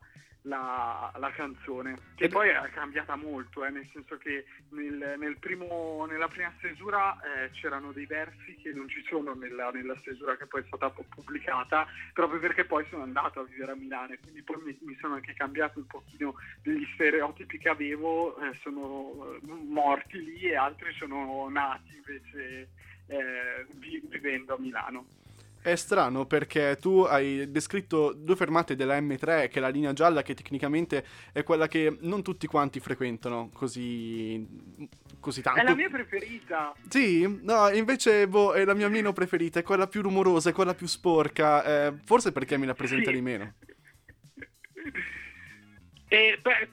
la, 0.48 1.12
la, 1.18 1.32
canzone, 1.32 1.98
che 2.16 2.28
poi 2.30 2.50
è 2.50 2.70
cambiata 2.74 3.16
molto, 3.16 3.64
eh, 3.66 3.70
nel 3.70 3.88
senso 3.94 4.18
che 4.18 4.46
nel, 4.70 5.16
nel 5.18 5.38
primo, 5.38 6.06
nella 6.10 6.28
prima 6.28 6.54
stesura 6.58 7.18
eh, 7.22 7.52
c'erano 7.52 7.92
dei 7.92 8.06
versi 8.06 8.56
che 8.56 8.72
non 8.74 8.88
ci 8.88 9.04
sono 9.08 9.34
nella, 9.34 9.70
nella, 9.72 9.96
stesura 9.98 10.38
che 10.38 10.46
poi 10.46 10.62
è 10.62 10.66
stata 10.68 10.90
pubblicata, 10.90 11.86
proprio 12.14 12.40
perché 12.40 12.66
poi 12.66 12.86
sono 12.90 13.04
andato 13.04 13.42
a 13.42 13.44
vivere 13.44 13.74
a 13.74 13.76
Milano 13.76 14.14
e 14.14 14.20
quindi 14.20 14.42
poi 14.42 14.62
mi, 14.64 14.78
mi 14.82 14.98
sono 15.00 15.16
anche 15.16 15.34
cambiato 15.34 15.80
un 15.80 15.88
pochino 15.88 16.36
degli 16.62 16.88
stereotipi 16.94 17.58
che 17.58 17.70
avevo, 17.70 18.38
eh, 18.38 18.58
sono 18.62 19.34
eh, 19.34 19.40
morti 19.46 20.24
lì 20.24 20.40
e 20.42 20.56
altri 20.56 20.94
sono 20.94 21.48
nati 21.50 21.96
invece 21.96 22.70
eh, 23.08 23.66
vivendo 23.76 24.56
a 24.56 24.60
Milano. 24.60 25.06
È 25.68 25.76
strano 25.76 26.26
perché 26.26 26.78
tu 26.80 27.02
hai 27.02 27.52
descritto 27.52 28.14
due 28.14 28.38
fermate 28.38 28.78
della 28.78 28.98
M3, 29.02 29.50
che 29.50 29.58
è 29.58 29.60
la 29.60 29.68
linea 29.68 29.92
gialla, 29.92 30.22
che 30.22 30.34
tecnicamente 30.34 31.04
è 31.34 31.44
quella 31.44 31.68
che 31.68 31.98
non 32.04 32.24
tutti 32.24 32.48
quanti 32.48 32.80
frequentano 32.80 33.50
così, 33.52 34.48
così 35.20 35.42
tanto. 35.42 35.60
È 35.60 35.64
la 35.66 35.76
mia 35.76 35.90
preferita. 35.90 36.74
Sì, 36.88 37.42
no, 37.42 37.68
invece 37.68 38.30
boh, 38.30 38.54
è 38.54 38.64
la 38.64 38.76
mia 38.76 38.88
meno 38.88 39.12
preferita, 39.12 39.60
è 39.60 39.64
quella 39.64 39.88
più 39.88 40.02
rumorosa, 40.02 40.52
è 40.52 40.54
quella 40.54 40.74
più 40.74 40.88
sporca, 40.88 41.88
eh, 41.88 41.94
forse 42.06 42.32
perché 42.32 42.58
mi 42.58 42.66
rappresenta 42.66 43.10
sì. 43.10 43.16
di 43.16 43.22
meno. 43.22 43.54
E, 46.10 46.40
beh, 46.42 46.70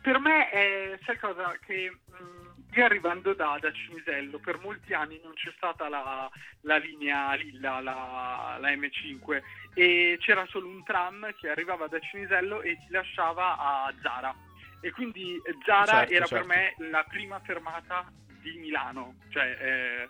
per 0.00 0.20
me 0.20 0.48
è, 0.48 0.96
sai 1.04 1.18
cosa, 1.18 1.58
che... 1.66 1.90
Mh, 2.06 2.39
io 2.72 2.84
arrivando 2.84 3.34
da, 3.34 3.58
da, 3.60 3.72
Cinisello, 3.72 4.38
per 4.38 4.58
molti 4.58 4.94
anni 4.94 5.20
non 5.22 5.34
c'è 5.34 5.52
stata 5.56 5.88
la, 5.88 6.30
la 6.62 6.76
linea 6.76 7.34
Lilla, 7.34 7.80
la, 7.80 8.56
la, 8.60 8.70
M5, 8.70 9.42
e 9.74 10.16
c'era 10.20 10.46
solo 10.46 10.68
un 10.68 10.84
tram 10.84 11.34
che 11.34 11.48
arrivava 11.48 11.88
da 11.88 11.98
Cinisello 11.98 12.62
e 12.62 12.76
ti 12.76 12.90
lasciava 12.90 13.58
a 13.58 13.94
Zara. 14.02 14.34
E 14.80 14.92
quindi 14.92 15.40
Zara 15.64 15.98
certo, 15.98 16.14
era 16.14 16.26
certo. 16.26 16.46
per 16.46 16.56
me 16.56 16.90
la 16.90 17.04
prima 17.08 17.40
fermata 17.40 18.10
di 18.40 18.56
Milano, 18.58 19.16
cioè 19.30 19.56
eh, 19.60 20.08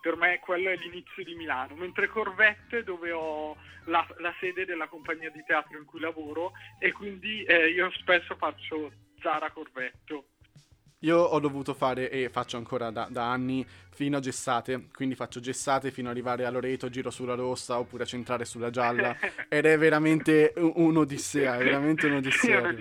per 0.00 0.16
me 0.16 0.38
quello 0.40 0.70
è 0.70 0.76
l'inizio 0.76 1.22
di 1.24 1.34
Milano, 1.34 1.74
mentre 1.76 2.08
Corvette 2.08 2.82
dove 2.82 3.12
ho 3.12 3.56
la, 3.84 4.06
la 4.18 4.34
sede 4.40 4.64
della 4.64 4.88
compagnia 4.88 5.30
di 5.30 5.42
teatro 5.46 5.78
in 5.78 5.84
cui 5.84 6.00
lavoro 6.00 6.52
e 6.78 6.92
quindi 6.92 7.42
eh, 7.44 7.68
io 7.68 7.90
spesso 7.92 8.34
faccio 8.36 8.92
Zara 9.20 9.50
Corvetto 9.50 10.26
io 11.00 11.18
ho 11.18 11.38
dovuto 11.40 11.72
fare, 11.72 12.10
e 12.10 12.28
faccio 12.28 12.56
ancora 12.56 12.90
da, 12.90 13.06
da, 13.10 13.30
anni, 13.30 13.66
fino 13.90 14.18
a 14.18 14.20
gessate. 14.20 14.88
Quindi 14.92 15.14
faccio 15.14 15.40
gessate 15.40 15.90
fino 15.90 16.08
ad 16.08 16.14
arrivare 16.14 16.44
a 16.44 16.50
Loreto, 16.50 16.90
giro 16.90 17.10
sulla 17.10 17.34
rossa 17.34 17.78
oppure 17.78 18.02
a 18.02 18.06
centrare 18.06 18.44
sulla 18.44 18.70
gialla. 18.70 19.16
Ed 19.48 19.64
è 19.64 19.78
veramente 19.78 20.52
un'odissea, 20.56 21.58
è 21.58 21.64
veramente 21.64 22.06
un'odissea. 22.06 22.74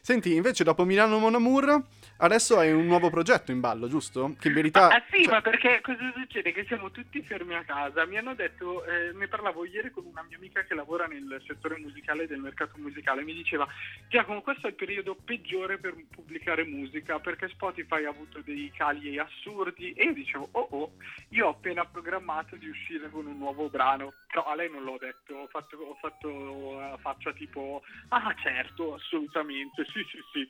Senti, 0.00 0.34
invece 0.34 0.62
dopo 0.62 0.84
Milano 0.84 1.18
Mon 1.18 1.34
Amour 1.34 1.82
Adesso 2.18 2.58
hai 2.58 2.72
un 2.72 2.86
nuovo 2.86 3.10
progetto 3.10 3.52
in 3.52 3.60
ballo, 3.60 3.88
giusto? 3.88 4.34
Che 4.38 4.48
in 4.48 4.54
verità... 4.54 4.88
Ah 4.88 5.02
sì, 5.10 5.22
cioè... 5.22 5.34
ma 5.34 5.40
perché 5.42 5.80
cosa 5.82 6.12
succede? 6.14 6.52
Che 6.52 6.64
siamo 6.66 6.90
tutti 6.90 7.22
fermi 7.22 7.54
a 7.54 7.64
casa. 7.64 8.06
Mi 8.06 8.16
hanno 8.16 8.34
detto, 8.34 8.84
eh, 8.84 9.12
ne 9.12 9.28
parlavo 9.28 9.66
ieri 9.66 9.90
con 9.90 10.06
una 10.06 10.24
mia 10.26 10.36
amica 10.36 10.62
che 10.64 10.74
lavora 10.74 11.06
nel 11.06 11.42
settore 11.46 11.78
musicale 11.78 12.26
del 12.26 12.40
mercato 12.40 12.78
musicale, 12.78 13.22
mi 13.22 13.34
diceva, 13.34 13.66
Giacomo, 14.08 14.40
questo 14.40 14.66
è 14.66 14.70
il 14.70 14.76
periodo 14.76 15.14
peggiore 15.14 15.78
per 15.78 15.94
pubblicare 16.10 16.64
musica 16.64 17.18
perché 17.18 17.48
Spotify 17.48 18.04
ha 18.04 18.10
avuto 18.10 18.40
dei 18.40 18.72
cali 18.74 19.18
assurdi 19.18 19.92
e 19.92 20.04
io 20.04 20.14
dicevo, 20.14 20.48
oh 20.52 20.66
oh, 20.70 20.92
io 21.30 21.46
ho 21.46 21.50
appena 21.50 21.84
programmato 21.84 22.56
di 22.56 22.68
uscire 22.68 23.10
con 23.10 23.26
un 23.26 23.36
nuovo 23.36 23.68
brano. 23.68 24.14
No, 24.34 24.44
a 24.44 24.54
lei 24.54 24.70
non 24.70 24.84
l'ho 24.84 24.98
detto, 24.98 25.34
ho 25.34 25.46
fatto, 25.48 25.76
ho 25.76 25.94
fatto 26.00 26.28
uh, 26.28 26.98
faccia 26.98 27.32
tipo, 27.32 27.82
ah 28.08 28.34
certo, 28.42 28.94
assolutamente, 28.94 29.84
sì 29.84 30.04
sì 30.10 30.18
sì. 30.32 30.46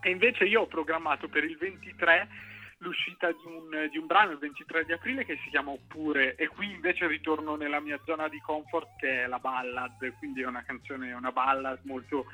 E 0.00 0.10
invece 0.10 0.44
io 0.44 0.62
ho 0.62 0.66
programmato 0.66 1.28
per 1.28 1.44
il 1.44 1.56
23 1.56 2.28
l'uscita 2.78 3.30
di 3.32 3.44
un, 3.44 3.88
di 3.90 3.98
un, 3.98 4.06
brano 4.06 4.32
il 4.32 4.38
23 4.38 4.84
di 4.84 4.92
aprile 4.92 5.24
che 5.24 5.38
si 5.42 5.50
chiama 5.50 5.70
Oppure 5.70 6.36
e 6.36 6.46
qui 6.48 6.70
invece 6.70 7.06
ritorno 7.06 7.56
nella 7.56 7.80
mia 7.80 8.00
zona 8.04 8.28
di 8.28 8.40
comfort 8.40 8.96
che 8.98 9.24
è 9.24 9.26
la 9.26 9.38
ballad, 9.38 10.12
quindi 10.18 10.42
è 10.42 10.46
una 10.46 10.62
canzone, 10.62 11.12
una 11.12 11.32
ballad 11.32 11.80
molto, 11.82 12.26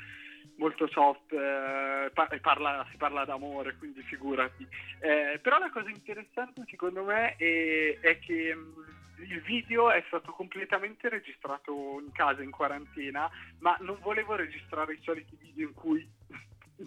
molto 0.56 0.86
soft, 0.88 1.32
eh, 1.32 2.10
parla, 2.40 2.86
si 2.90 2.96
parla 2.96 3.24
d'amore, 3.24 3.76
quindi 3.76 4.02
figurati. 4.02 4.66
Eh, 5.00 5.38
però 5.40 5.58
la 5.58 5.70
cosa 5.70 5.88
interessante 5.88 6.62
secondo 6.66 7.04
me 7.04 7.36
è, 7.36 7.98
è 8.00 8.18
che 8.18 8.54
mh, 8.54 8.94
il 9.28 9.40
video 9.42 9.90
è 9.90 10.02
stato 10.08 10.32
completamente 10.32 11.08
registrato 11.08 12.00
in 12.00 12.12
casa 12.12 12.42
in 12.42 12.50
quarantena, 12.50 13.30
ma 13.60 13.76
non 13.80 13.98
volevo 14.00 14.34
registrare 14.34 14.94
i 14.94 15.00
soliti 15.02 15.36
video 15.40 15.68
in 15.68 15.74
cui 15.74 16.06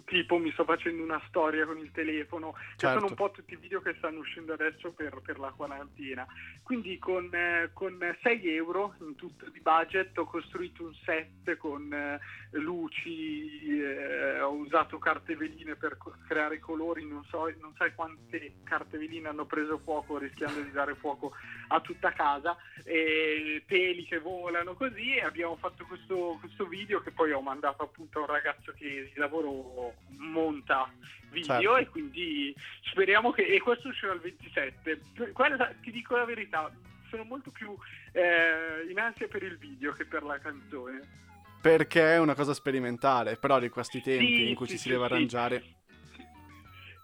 tipo 0.04 0.36
mi 0.36 0.52
sto 0.52 0.64
facendo 0.64 1.02
una 1.02 1.20
storia 1.28 1.64
con 1.64 1.78
il 1.78 1.90
telefono, 1.92 2.54
certo. 2.76 2.86
che 2.86 2.92
sono 2.92 3.06
un 3.06 3.14
po' 3.14 3.30
tutti 3.30 3.54
i 3.54 3.56
video 3.56 3.80
che 3.80 3.94
stanno 3.98 4.18
uscendo 4.18 4.52
adesso 4.52 4.92
per, 4.92 5.20
per 5.24 5.38
la 5.38 5.50
quarantina. 5.50 6.26
Quindi 6.62 6.98
con, 6.98 7.30
eh, 7.32 7.70
con, 7.72 7.98
6 8.22 8.54
euro 8.54 8.94
in 9.00 9.14
tutto 9.14 9.48
di 9.48 9.60
budget 9.60 10.16
ho 10.18 10.26
costruito 10.26 10.84
un 10.84 10.94
set 11.04 11.56
con 11.56 11.92
eh, 11.92 12.20
luci, 12.50 13.80
eh, 13.80 14.40
ho 14.40 14.52
usato 14.52 14.98
carte 14.98 15.36
veline 15.36 15.76
per 15.76 15.96
co- 15.96 16.14
creare 16.26 16.56
i 16.56 16.60
colori, 16.60 17.06
non 17.06 17.24
so, 17.24 17.52
non 17.58 17.74
sai 17.76 17.94
quante 17.94 18.56
carte 18.64 18.98
veline 18.98 19.28
hanno 19.28 19.46
preso 19.46 19.78
fuoco 19.78 20.18
rischiando 20.18 20.60
di 20.60 20.70
dare 20.70 20.94
fuoco 20.94 21.32
a 21.68 21.80
tutta 21.80 22.12
casa, 22.12 22.56
peli 22.82 24.04
che 24.04 24.18
volano 24.18 24.74
così 24.74 25.16
e 25.16 25.22
abbiamo 25.22 25.56
fatto 25.56 25.84
questo, 25.84 26.36
questo 26.40 26.66
video 26.66 27.00
che 27.00 27.10
poi 27.10 27.32
ho 27.32 27.40
mandato 27.40 27.82
appunto 27.82 28.18
a 28.18 28.22
un 28.22 28.28
ragazzo 28.28 28.72
che 28.72 29.10
di 29.12 29.18
lavoro 29.18 29.77
monta 30.18 30.90
video 31.30 31.74
certo. 31.74 31.76
e 31.76 31.88
quindi 31.88 32.54
speriamo 32.82 33.30
che 33.32 33.42
e 33.42 33.60
questo 33.60 33.88
uscirà 33.88 34.12
il 34.12 34.20
27 34.20 35.00
Guarda, 35.32 35.72
ti 35.80 35.90
dico 35.90 36.16
la 36.16 36.24
verità 36.24 36.70
sono 37.10 37.24
molto 37.24 37.50
più 37.50 37.76
eh, 38.12 38.86
in 38.88 38.98
ansia 38.98 39.28
per 39.28 39.42
il 39.42 39.58
video 39.58 39.92
che 39.92 40.04
per 40.04 40.22
la 40.22 40.38
canzone 40.38 41.26
perché 41.60 42.14
è 42.14 42.18
una 42.18 42.34
cosa 42.34 42.54
sperimentale, 42.54 43.36
però 43.36 43.58
di 43.58 43.68
questi 43.68 44.00
tempi 44.00 44.26
Sì, 44.26 44.48
in 44.48 44.54
cui 44.54 44.66
sì, 44.66 44.72
ci 44.72 44.78
si 44.78 44.84
sì, 44.84 44.90
deve 44.90 45.04
arrangiare. 45.04 45.62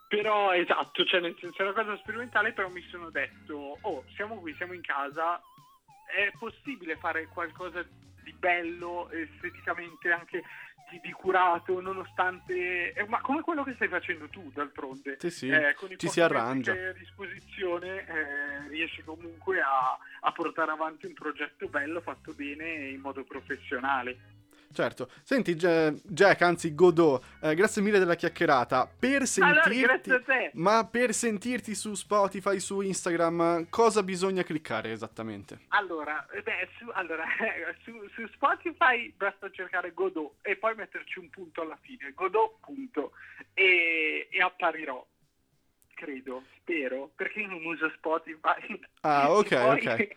Però 0.09 0.53
esatto, 0.53 1.05
cioè 1.05 1.21
nel 1.21 1.37
senso 1.41 1.63
è 1.63 1.63
una 1.65 1.73
cosa 1.73 1.97
sperimentale, 1.97 2.53
però 2.53 2.69
mi 2.69 2.83
sono 2.89 3.11
detto, 3.11 3.79
oh, 3.81 4.05
siamo 4.15 4.37
qui, 4.37 4.55
siamo 4.55 4.73
in 4.73 4.81
casa, 4.81 5.41
è 6.07 6.31
possibile 6.39 6.97
fare 6.97 7.27
qualcosa 7.27 7.85
di 8.23 8.33
bello, 8.33 9.11
esteticamente 9.11 10.13
anche 10.13 10.43
di, 10.95 11.01
di 11.03 11.13
curato, 11.13 11.81
nonostante... 11.81 12.93
eh, 12.93 13.07
ma 13.07 13.21
come 13.21 13.41
quello 13.43 13.63
che 13.65 13.73
stai 13.75 13.89
facendo 13.89 14.29
tu, 14.29 14.51
d'altronde. 14.53 15.17
Sì, 15.19 15.31
sì, 15.31 15.49
Eh, 15.49 15.75
con 15.75 15.91
i 15.91 15.99
ci 15.99 16.09
si 16.09 16.21
arrangia. 16.21 16.73
a 16.73 16.93
disposizione 16.93 18.07
eh, 18.07 18.69
riesci 18.69 19.03
comunque 19.03 19.61
a, 19.61 19.99
a 20.21 20.33
portare 20.33 20.71
avanti 20.71 21.07
un 21.07 21.15
progetto 21.15 21.67
bello, 21.69 22.01
fatto 22.01 22.33
bene 22.35 22.89
in 22.89 23.01
modo 23.01 23.25
professionale. 23.25 24.33
Certo. 24.75 25.09
Senti, 25.23 25.55
Jack, 25.55 26.43
anzi 26.43 26.75
Godot, 26.75 27.25
eh, 27.41 27.55
grazie 27.55 27.81
mille 27.81 28.01
della 28.01 28.17
chiacchierata. 28.17 28.87
Per 28.99 29.09
Allora, 29.09 29.27
sentirti... 29.27 29.81
grazie 29.81 30.15
a 30.15 30.21
te. 30.21 30.51
Ma 30.55 30.85
per 30.85 31.15
sentirti 31.15 31.75
su 31.77 31.95
Spotify, 31.95 32.59
su 32.59 32.81
Instagram, 32.81 33.69
cosa 33.71 34.03
bisogna 34.03 34.43
cliccare 34.43 34.91
esattamente? 34.91 35.61
Allora, 35.69 36.27
eh, 36.33 36.43
beh, 36.43 36.69
su, 36.77 36.91
allora 36.93 37.25
su, 37.85 37.93
su 38.15 38.27
Spotify 38.33 39.13
basta 39.17 39.49
cercare 39.51 39.93
Godot 39.95 40.35
e 40.43 40.57
poi 40.57 40.75
metterci 40.75 41.21
un 41.21 41.31
punto 41.31 41.63
alla 41.63 41.79
fine, 41.81 42.13
Godot 42.13 42.59
punto, 42.61 43.13
e, 43.55 44.27
e 44.29 44.43
apparirò, 44.43 45.07
credo, 46.05 46.45
spero, 46.61 47.11
perché 47.17 47.47
non 47.47 47.65
uso 47.65 47.91
Spotify. 47.97 48.79
Ah, 49.01 49.31
ok, 49.33 49.51
E 49.51 49.57
poi- 49.57 49.87
ok. 49.87 50.09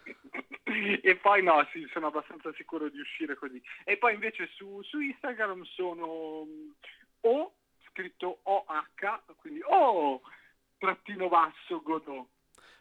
e 1.01 1.15
poi 1.17 1.41
no, 1.43 1.65
sì, 1.71 1.87
sono 1.93 2.07
abbastanza 2.07 2.51
sicuro 2.53 2.89
di 2.89 2.99
uscire 2.99 3.35
così. 3.35 3.61
E 3.85 3.97
poi 3.97 4.13
invece 4.13 4.49
su, 4.55 4.81
su 4.83 4.99
Instagram 4.99 5.63
sono 5.63 6.43
mm, 6.45 6.69
O, 7.21 7.55
scritto 7.89 8.39
OH, 8.43 9.35
quindi 9.37 9.61
O, 9.65 10.21
trattino 10.77 11.29
basso, 11.29 11.81
Godot. 11.81 12.27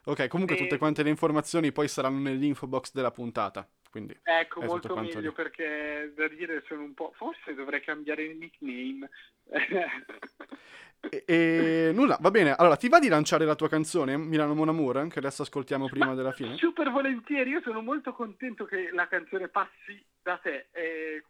Ok, 0.05 0.27
comunque 0.29 0.57
E- 0.57 0.59
tutte 0.59 0.79
quante 0.79 1.03
le 1.03 1.11
informazioni 1.11 1.73
poi 1.73 1.89
saranno 1.89 2.19
nell'info 2.19 2.67
box 2.67 2.93
della 2.93 3.11
puntata. 3.11 3.69
Quindi, 3.97 4.15
Ecco, 4.23 4.61
molto 4.61 4.95
meglio 4.95 5.21
lì. 5.21 5.33
perché 5.33 6.13
da 6.15 6.29
dire 6.29 6.63
sono 6.67 6.83
un 6.83 6.93
po'. 6.93 7.13
Forse 7.17 7.55
dovrei 7.55 7.81
cambiare 7.81 8.25
il 8.25 8.37
nickname. 8.37 9.09
e, 11.09 11.25
e 11.27 11.91
nulla, 11.95 12.19
va 12.21 12.31
bene. 12.31 12.55
Allora, 12.55 12.77
ti 12.77 12.91
va 12.91 12.99
di 12.99 13.09
lanciare 13.09 13.47
la 13.47 13.55
tua 13.55 13.71
canzone, 13.71 14.19
Milano 14.19 14.55
Mon 14.55 14.69
Amour, 14.69 15.07
che 15.09 15.19
adesso 15.19 15.41
ascoltiamo 15.41 15.89
prima 15.89 16.09
Ma 16.09 16.15
della 16.15 16.33
fine? 16.33 16.57
Super 16.57 16.91
volentieri, 16.91 17.49
io 17.49 17.63
sono 17.63 17.81
molto 17.81 18.13
contento 18.13 18.67
che 18.67 18.91
la 18.93 19.09
canzone 19.09 19.49
passi 19.49 20.05
da 20.27 20.39
te 20.39 20.67
e, 20.73 21.23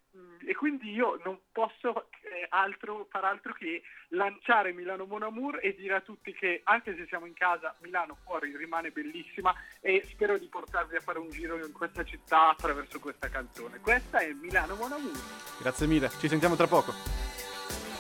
e 0.47 0.55
quindi 0.55 0.91
io 0.91 1.21
non 1.23 1.39
posso 1.53 2.09
eh, 2.23 2.47
altro, 2.49 3.07
far 3.11 3.27
altro 3.27 3.53
che 3.53 3.83
lanciare 4.09 4.73
Milano 4.73 5.05
Mon 5.05 5.23
Amour 5.23 5.59
e 5.61 5.75
dire 5.75 5.97
a 5.97 6.01
tutti 6.01 6.33
che 6.33 6.63
anche 6.65 6.97
se 6.97 7.05
siamo 7.07 7.27
in 7.27 7.35
casa, 7.35 7.77
Milano 7.81 8.17
fuori 8.25 8.57
rimane 8.57 8.91
bellissima 8.91 9.55
e 9.83 10.03
spero 10.07 10.39
di 10.39 10.47
portarvi 10.47 10.97
a 10.97 11.01
fare 11.01 11.19
un 11.19 11.29
giro 11.29 11.63
in 11.63 11.73
questa 11.73 12.05
città 12.05 12.56
attraverso 12.57 12.99
questa 12.99 13.29
canzone. 13.29 13.79
Questa 13.81 14.19
è 14.19 14.33
Milano 14.33 14.75
Mon 14.77 14.93
Amour. 14.93 15.21
Grazie 15.59 15.87
mille, 15.87 16.11
ci 16.19 16.29
sentiamo 16.29 16.57
tra 16.57 16.67
poco. 16.67 16.93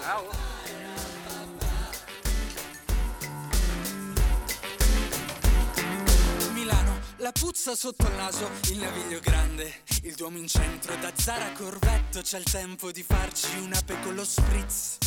Ciao! 0.00 0.54
Milano, 6.52 6.98
la 7.18 7.32
puzza 7.32 7.74
sotto 7.74 8.06
il 8.06 8.14
naso, 8.14 8.48
il 8.70 8.78
naviglio 8.78 9.20
grande, 9.20 9.82
il 10.02 10.14
Duomo 10.14 10.38
in 10.38 10.48
centro, 10.48 10.96
da 10.96 11.12
Zara 11.14 11.52
Corvetto 11.52 12.22
c'è 12.22 12.38
il 12.38 12.44
tempo 12.44 12.90
di 12.90 13.02
farci 13.02 13.58
una 13.58 13.80
pe 13.84 14.00
con 14.00 14.14
lo 14.14 14.24
spritz. 14.24 14.98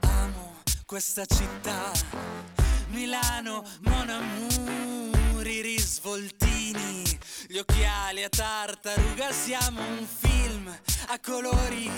Amo 0.00 0.62
questa 0.84 1.24
città, 1.26 1.90
Milano, 2.90 3.64
Mon 3.80 4.08
Amour, 4.08 5.46
i 5.46 5.60
risvoltini, 5.62 7.02
gli 7.56 7.60
occhiali 7.60 8.22
a 8.22 8.28
tartaruga, 8.28 9.32
siamo 9.32 9.80
un 9.80 10.06
film 10.06 10.78
a 11.08 11.18
colori, 11.18 11.90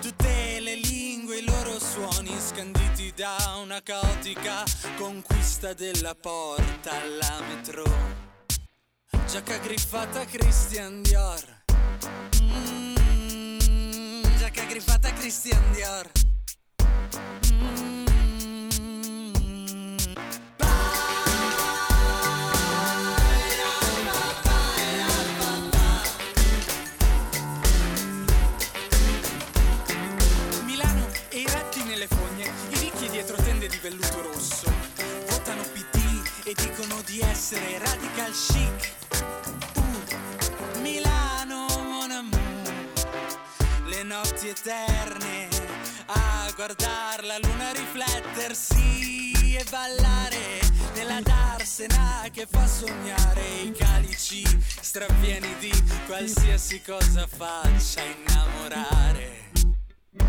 tutte 0.00 0.58
le 0.60 0.74
lingue, 0.76 1.36
i 1.36 1.44
loro 1.44 1.78
suoni 1.78 2.34
scanditi 2.40 3.12
da 3.14 3.58
una 3.62 3.82
caotica 3.82 4.64
conquista 4.96 5.74
della 5.74 6.14
porta 6.14 6.92
alla 6.92 7.42
metro. 7.46 7.84
Giacca 9.28 9.58
griffata 9.58 10.24
Christian 10.24 11.02
Dior. 11.02 11.44
Mm, 12.40 14.22
giacca 14.38 14.64
griffata 14.64 15.12
Christian 15.12 15.72
Dior. 15.72 16.10
E 36.46 36.54
dicono 36.54 37.02
di 37.04 37.18
essere 37.18 37.78
radical 37.78 38.30
chic. 38.30 38.92
Uh, 39.74 40.80
Milano, 40.80 41.66
mon 41.82 42.10
amour, 42.12 43.86
le 43.86 44.02
notti 44.04 44.46
eterne 44.46 45.48
a 46.06 46.52
guardare 46.54 47.26
la 47.26 47.38
luna 47.38 47.72
riflettersi 47.72 49.56
e 49.56 49.64
ballare 49.68 50.60
nella 50.94 51.20
darsena 51.20 52.28
che 52.30 52.46
fa 52.48 52.64
sognare 52.68 53.44
i 53.64 53.72
calici 53.72 54.44
strapieni 54.80 55.52
di 55.58 55.72
qualsiasi 56.06 56.80
cosa 56.80 57.26
faccia 57.26 58.02
innamorare. 58.02 59.50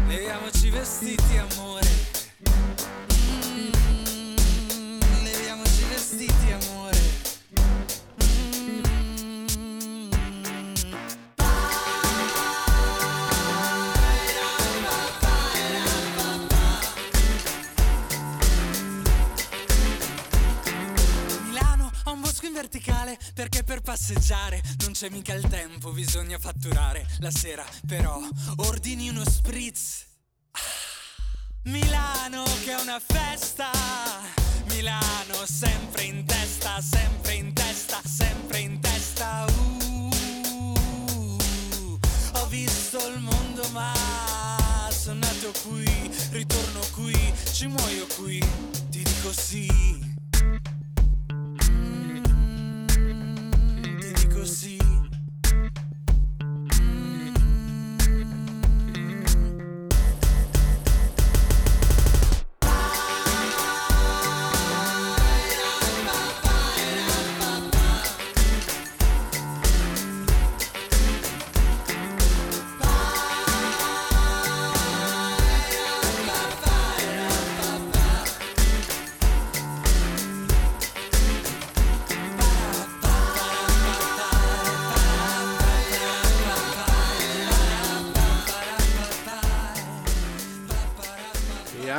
Leviamoci 0.08 0.71
vestiti, 0.71 1.38
amore. 1.38 2.16
Verticale 22.67 23.17
perché 23.34 23.63
per 23.63 23.80
passeggiare 23.82 24.62
non 24.80 24.91
c'è 24.91 25.10
mica 25.10 25.34
il 25.34 25.47
tempo, 25.47 25.91
bisogna 25.91 26.38
fatturare. 26.38 27.08
La 27.19 27.32
sera 27.32 27.65
però 27.86 28.19
ordini 28.58 29.08
uno 29.10 29.23
spritz. 29.23 30.06
Ah, 30.51 30.60
Milano 31.63 32.43
che 32.63 32.71
è 32.77 32.82
una 32.82 32.99
festa, 32.99 33.71
Milano 34.67 35.45
sempre 35.45 36.03
in 36.03 36.25
testa, 36.25 36.82
sempre 36.82 37.34
in 37.36 37.53
testa, 37.53 38.01
sempre 38.03 38.60
in 38.60 38.80
testa. 38.82 39.45
Uh, 39.45 40.10
ho 42.34 42.45
visto 42.47 42.97
il 43.08 43.19
mondo 43.19 43.67
ma 43.71 43.93
sono 44.91 45.19
nato 45.19 45.53
qui, 45.65 45.86
ritorno 46.32 46.82
qui, 46.93 47.34
ci 47.53 47.67
muoio 47.67 48.06
qui, 48.17 48.39
ti 48.89 49.03
dico 49.03 49.32
sì. 49.32 50.06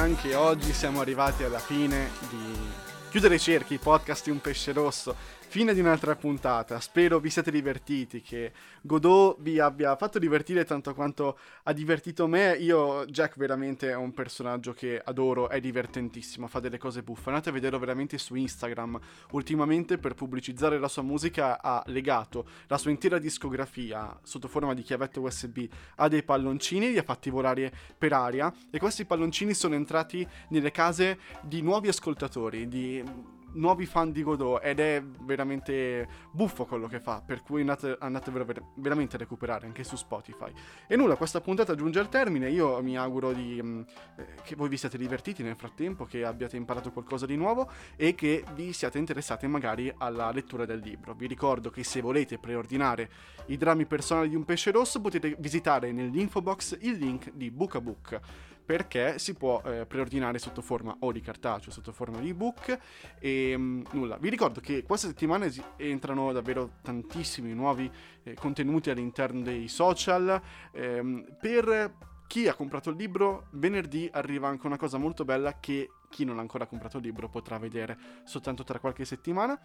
Anche 0.08 0.34
oggi 0.34 0.72
siamo 0.72 1.02
arrivati 1.02 1.42
alla 1.42 1.58
fine 1.58 2.08
di 2.30 2.86
Chiudere 3.10 3.36
i 3.36 3.40
cerchi, 3.40 3.78
podcast 3.78 4.24
di 4.24 4.30
un 4.30 4.40
pesce 4.40 4.72
rosso. 4.72 5.16
Fine 5.50 5.72
di 5.72 5.80
un'altra 5.80 6.14
puntata, 6.14 6.78
spero 6.78 7.18
vi 7.20 7.30
siate 7.30 7.50
divertiti, 7.50 8.20
che 8.20 8.52
Godot 8.82 9.40
vi 9.40 9.58
abbia 9.58 9.96
fatto 9.96 10.18
divertire 10.18 10.66
tanto 10.66 10.92
quanto 10.92 11.38
ha 11.62 11.72
divertito 11.72 12.26
me. 12.26 12.54
Io, 12.60 13.06
Jack, 13.06 13.38
veramente 13.38 13.88
è 13.88 13.94
un 13.94 14.12
personaggio 14.12 14.74
che 14.74 15.00
adoro, 15.02 15.48
è 15.48 15.58
divertentissimo, 15.58 16.48
fa 16.48 16.60
delle 16.60 16.76
cose 16.76 17.02
buffe. 17.02 17.30
Andate 17.30 17.48
a 17.48 17.52
vederlo 17.52 17.78
veramente 17.78 18.18
su 18.18 18.34
Instagram. 18.34 19.00
Ultimamente 19.30 19.96
per 19.96 20.12
pubblicizzare 20.12 20.78
la 20.78 20.86
sua 20.86 21.02
musica 21.02 21.62
ha 21.62 21.82
legato 21.86 22.46
la 22.66 22.76
sua 22.76 22.90
intera 22.90 23.18
discografia 23.18 24.20
sotto 24.22 24.48
forma 24.48 24.74
di 24.74 24.82
chiavette 24.82 25.18
USB 25.18 25.66
a 25.96 26.08
dei 26.08 26.24
palloncini, 26.24 26.90
li 26.90 26.98
ha 26.98 27.02
fatti 27.02 27.30
volare 27.30 27.72
per 27.96 28.12
aria 28.12 28.52
e 28.70 28.78
questi 28.78 29.06
palloncini 29.06 29.54
sono 29.54 29.74
entrati 29.74 30.28
nelle 30.50 30.72
case 30.72 31.18
di 31.40 31.62
nuovi 31.62 31.88
ascoltatori, 31.88 32.68
di 32.68 33.36
nuovi 33.52 33.86
fan 33.86 34.12
di 34.12 34.22
Godot 34.22 34.60
ed 34.62 34.80
è 34.80 35.02
veramente 35.20 36.08
buffo 36.30 36.64
quello 36.66 36.86
che 36.86 37.00
fa, 37.00 37.22
per 37.24 37.42
cui 37.42 37.60
andate, 37.60 37.96
andatevelo 37.98 38.44
ver- 38.44 38.62
veramente 38.76 39.16
a 39.16 39.18
recuperare 39.18 39.66
anche 39.66 39.84
su 39.84 39.96
Spotify. 39.96 40.52
E 40.86 40.96
nulla, 40.96 41.16
questa 41.16 41.40
puntata 41.40 41.74
giunge 41.74 41.98
al 41.98 42.08
termine, 42.08 42.50
io 42.50 42.80
mi 42.82 42.96
auguro 42.96 43.32
di, 43.32 43.60
mh, 43.60 43.86
eh, 44.16 44.26
che 44.42 44.54
voi 44.56 44.68
vi 44.68 44.76
siate 44.76 44.98
divertiti 44.98 45.42
nel 45.42 45.56
frattempo, 45.56 46.04
che 46.04 46.24
abbiate 46.24 46.56
imparato 46.56 46.92
qualcosa 46.92 47.26
di 47.26 47.36
nuovo 47.36 47.70
e 47.96 48.14
che 48.14 48.44
vi 48.54 48.72
siate 48.72 48.98
interessati 48.98 49.46
magari 49.46 49.92
alla 49.98 50.30
lettura 50.30 50.64
del 50.64 50.80
libro. 50.80 51.14
Vi 51.14 51.26
ricordo 51.26 51.70
che 51.70 51.84
se 51.84 52.00
volete 52.00 52.38
preordinare 52.38 53.10
i 53.46 53.56
drammi 53.56 53.86
personali 53.86 54.28
di 54.28 54.36
un 54.36 54.44
pesce 54.44 54.70
rosso 54.70 55.00
potete 55.00 55.36
visitare 55.38 55.92
nell'info 55.92 56.42
box 56.42 56.76
il 56.80 56.96
link 56.98 57.32
di 57.32 57.50
Book 57.50 57.74
a 57.76 57.80
Book 57.80 58.20
perché 58.68 59.18
si 59.18 59.32
può 59.32 59.62
eh, 59.64 59.86
preordinare 59.86 60.38
sotto 60.38 60.60
forma 60.60 60.94
o 61.00 61.10
di 61.10 61.22
cartaceo, 61.22 61.72
sotto 61.72 61.90
forma 61.90 62.18
di 62.18 62.28
ebook 62.28 62.78
e 63.18 63.56
mh, 63.56 63.62
mm, 63.62 63.82
nulla. 63.92 64.18
Vi 64.18 64.28
ricordo 64.28 64.60
che 64.60 64.82
questa 64.82 65.06
settimana 65.06 65.50
entrano 65.76 66.32
davvero 66.32 66.72
tantissimi 66.82 67.54
nuovi 67.54 67.90
eh, 68.24 68.34
contenuti 68.34 68.90
all'interno 68.90 69.40
dei 69.40 69.68
social 69.68 70.38
ehm, 70.72 71.36
per 71.40 71.94
chi 72.26 72.46
ha 72.46 72.52
comprato 72.52 72.90
il 72.90 72.96
libro, 72.96 73.46
venerdì 73.52 74.06
arriva 74.12 74.48
anche 74.48 74.66
una 74.66 74.76
cosa 74.76 74.98
molto 74.98 75.24
bella 75.24 75.58
che 75.60 75.88
chi 76.10 76.26
non 76.26 76.36
ha 76.36 76.42
ancora 76.42 76.66
comprato 76.66 76.98
il 76.98 77.04
libro 77.04 77.30
potrà 77.30 77.56
vedere 77.56 77.96
soltanto 78.24 78.64
tra 78.64 78.78
qualche 78.80 79.06
settimana. 79.06 79.58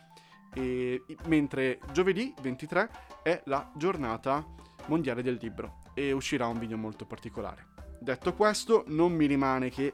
E, 0.54 1.04
mentre 1.26 1.80
giovedì 1.92 2.34
23 2.42 2.90
è 3.22 3.42
la 3.48 3.70
giornata 3.76 4.46
mondiale 4.86 5.22
del 5.22 5.38
libro 5.42 5.82
e 5.94 6.14
uscirà 6.14 6.48
un 6.48 6.58
video 6.58 6.78
molto 6.78 7.06
particolare. 7.06 7.73
Detto 8.04 8.34
questo, 8.34 8.84
non 8.88 9.14
mi 9.14 9.28
rimane 9.28 9.70
che 9.70 9.94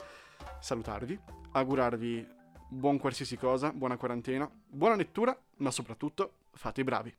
salutarvi, 0.59 1.19
augurarvi 1.51 2.27
buon 2.67 2.97
qualsiasi 2.97 3.37
cosa, 3.37 3.71
buona 3.71 3.97
quarantena, 3.97 4.49
buona 4.65 4.95
lettura, 4.95 5.39
ma 5.57 5.69
soprattutto 5.69 6.37
fate 6.53 6.81
i 6.81 6.83
bravi. 6.83 7.15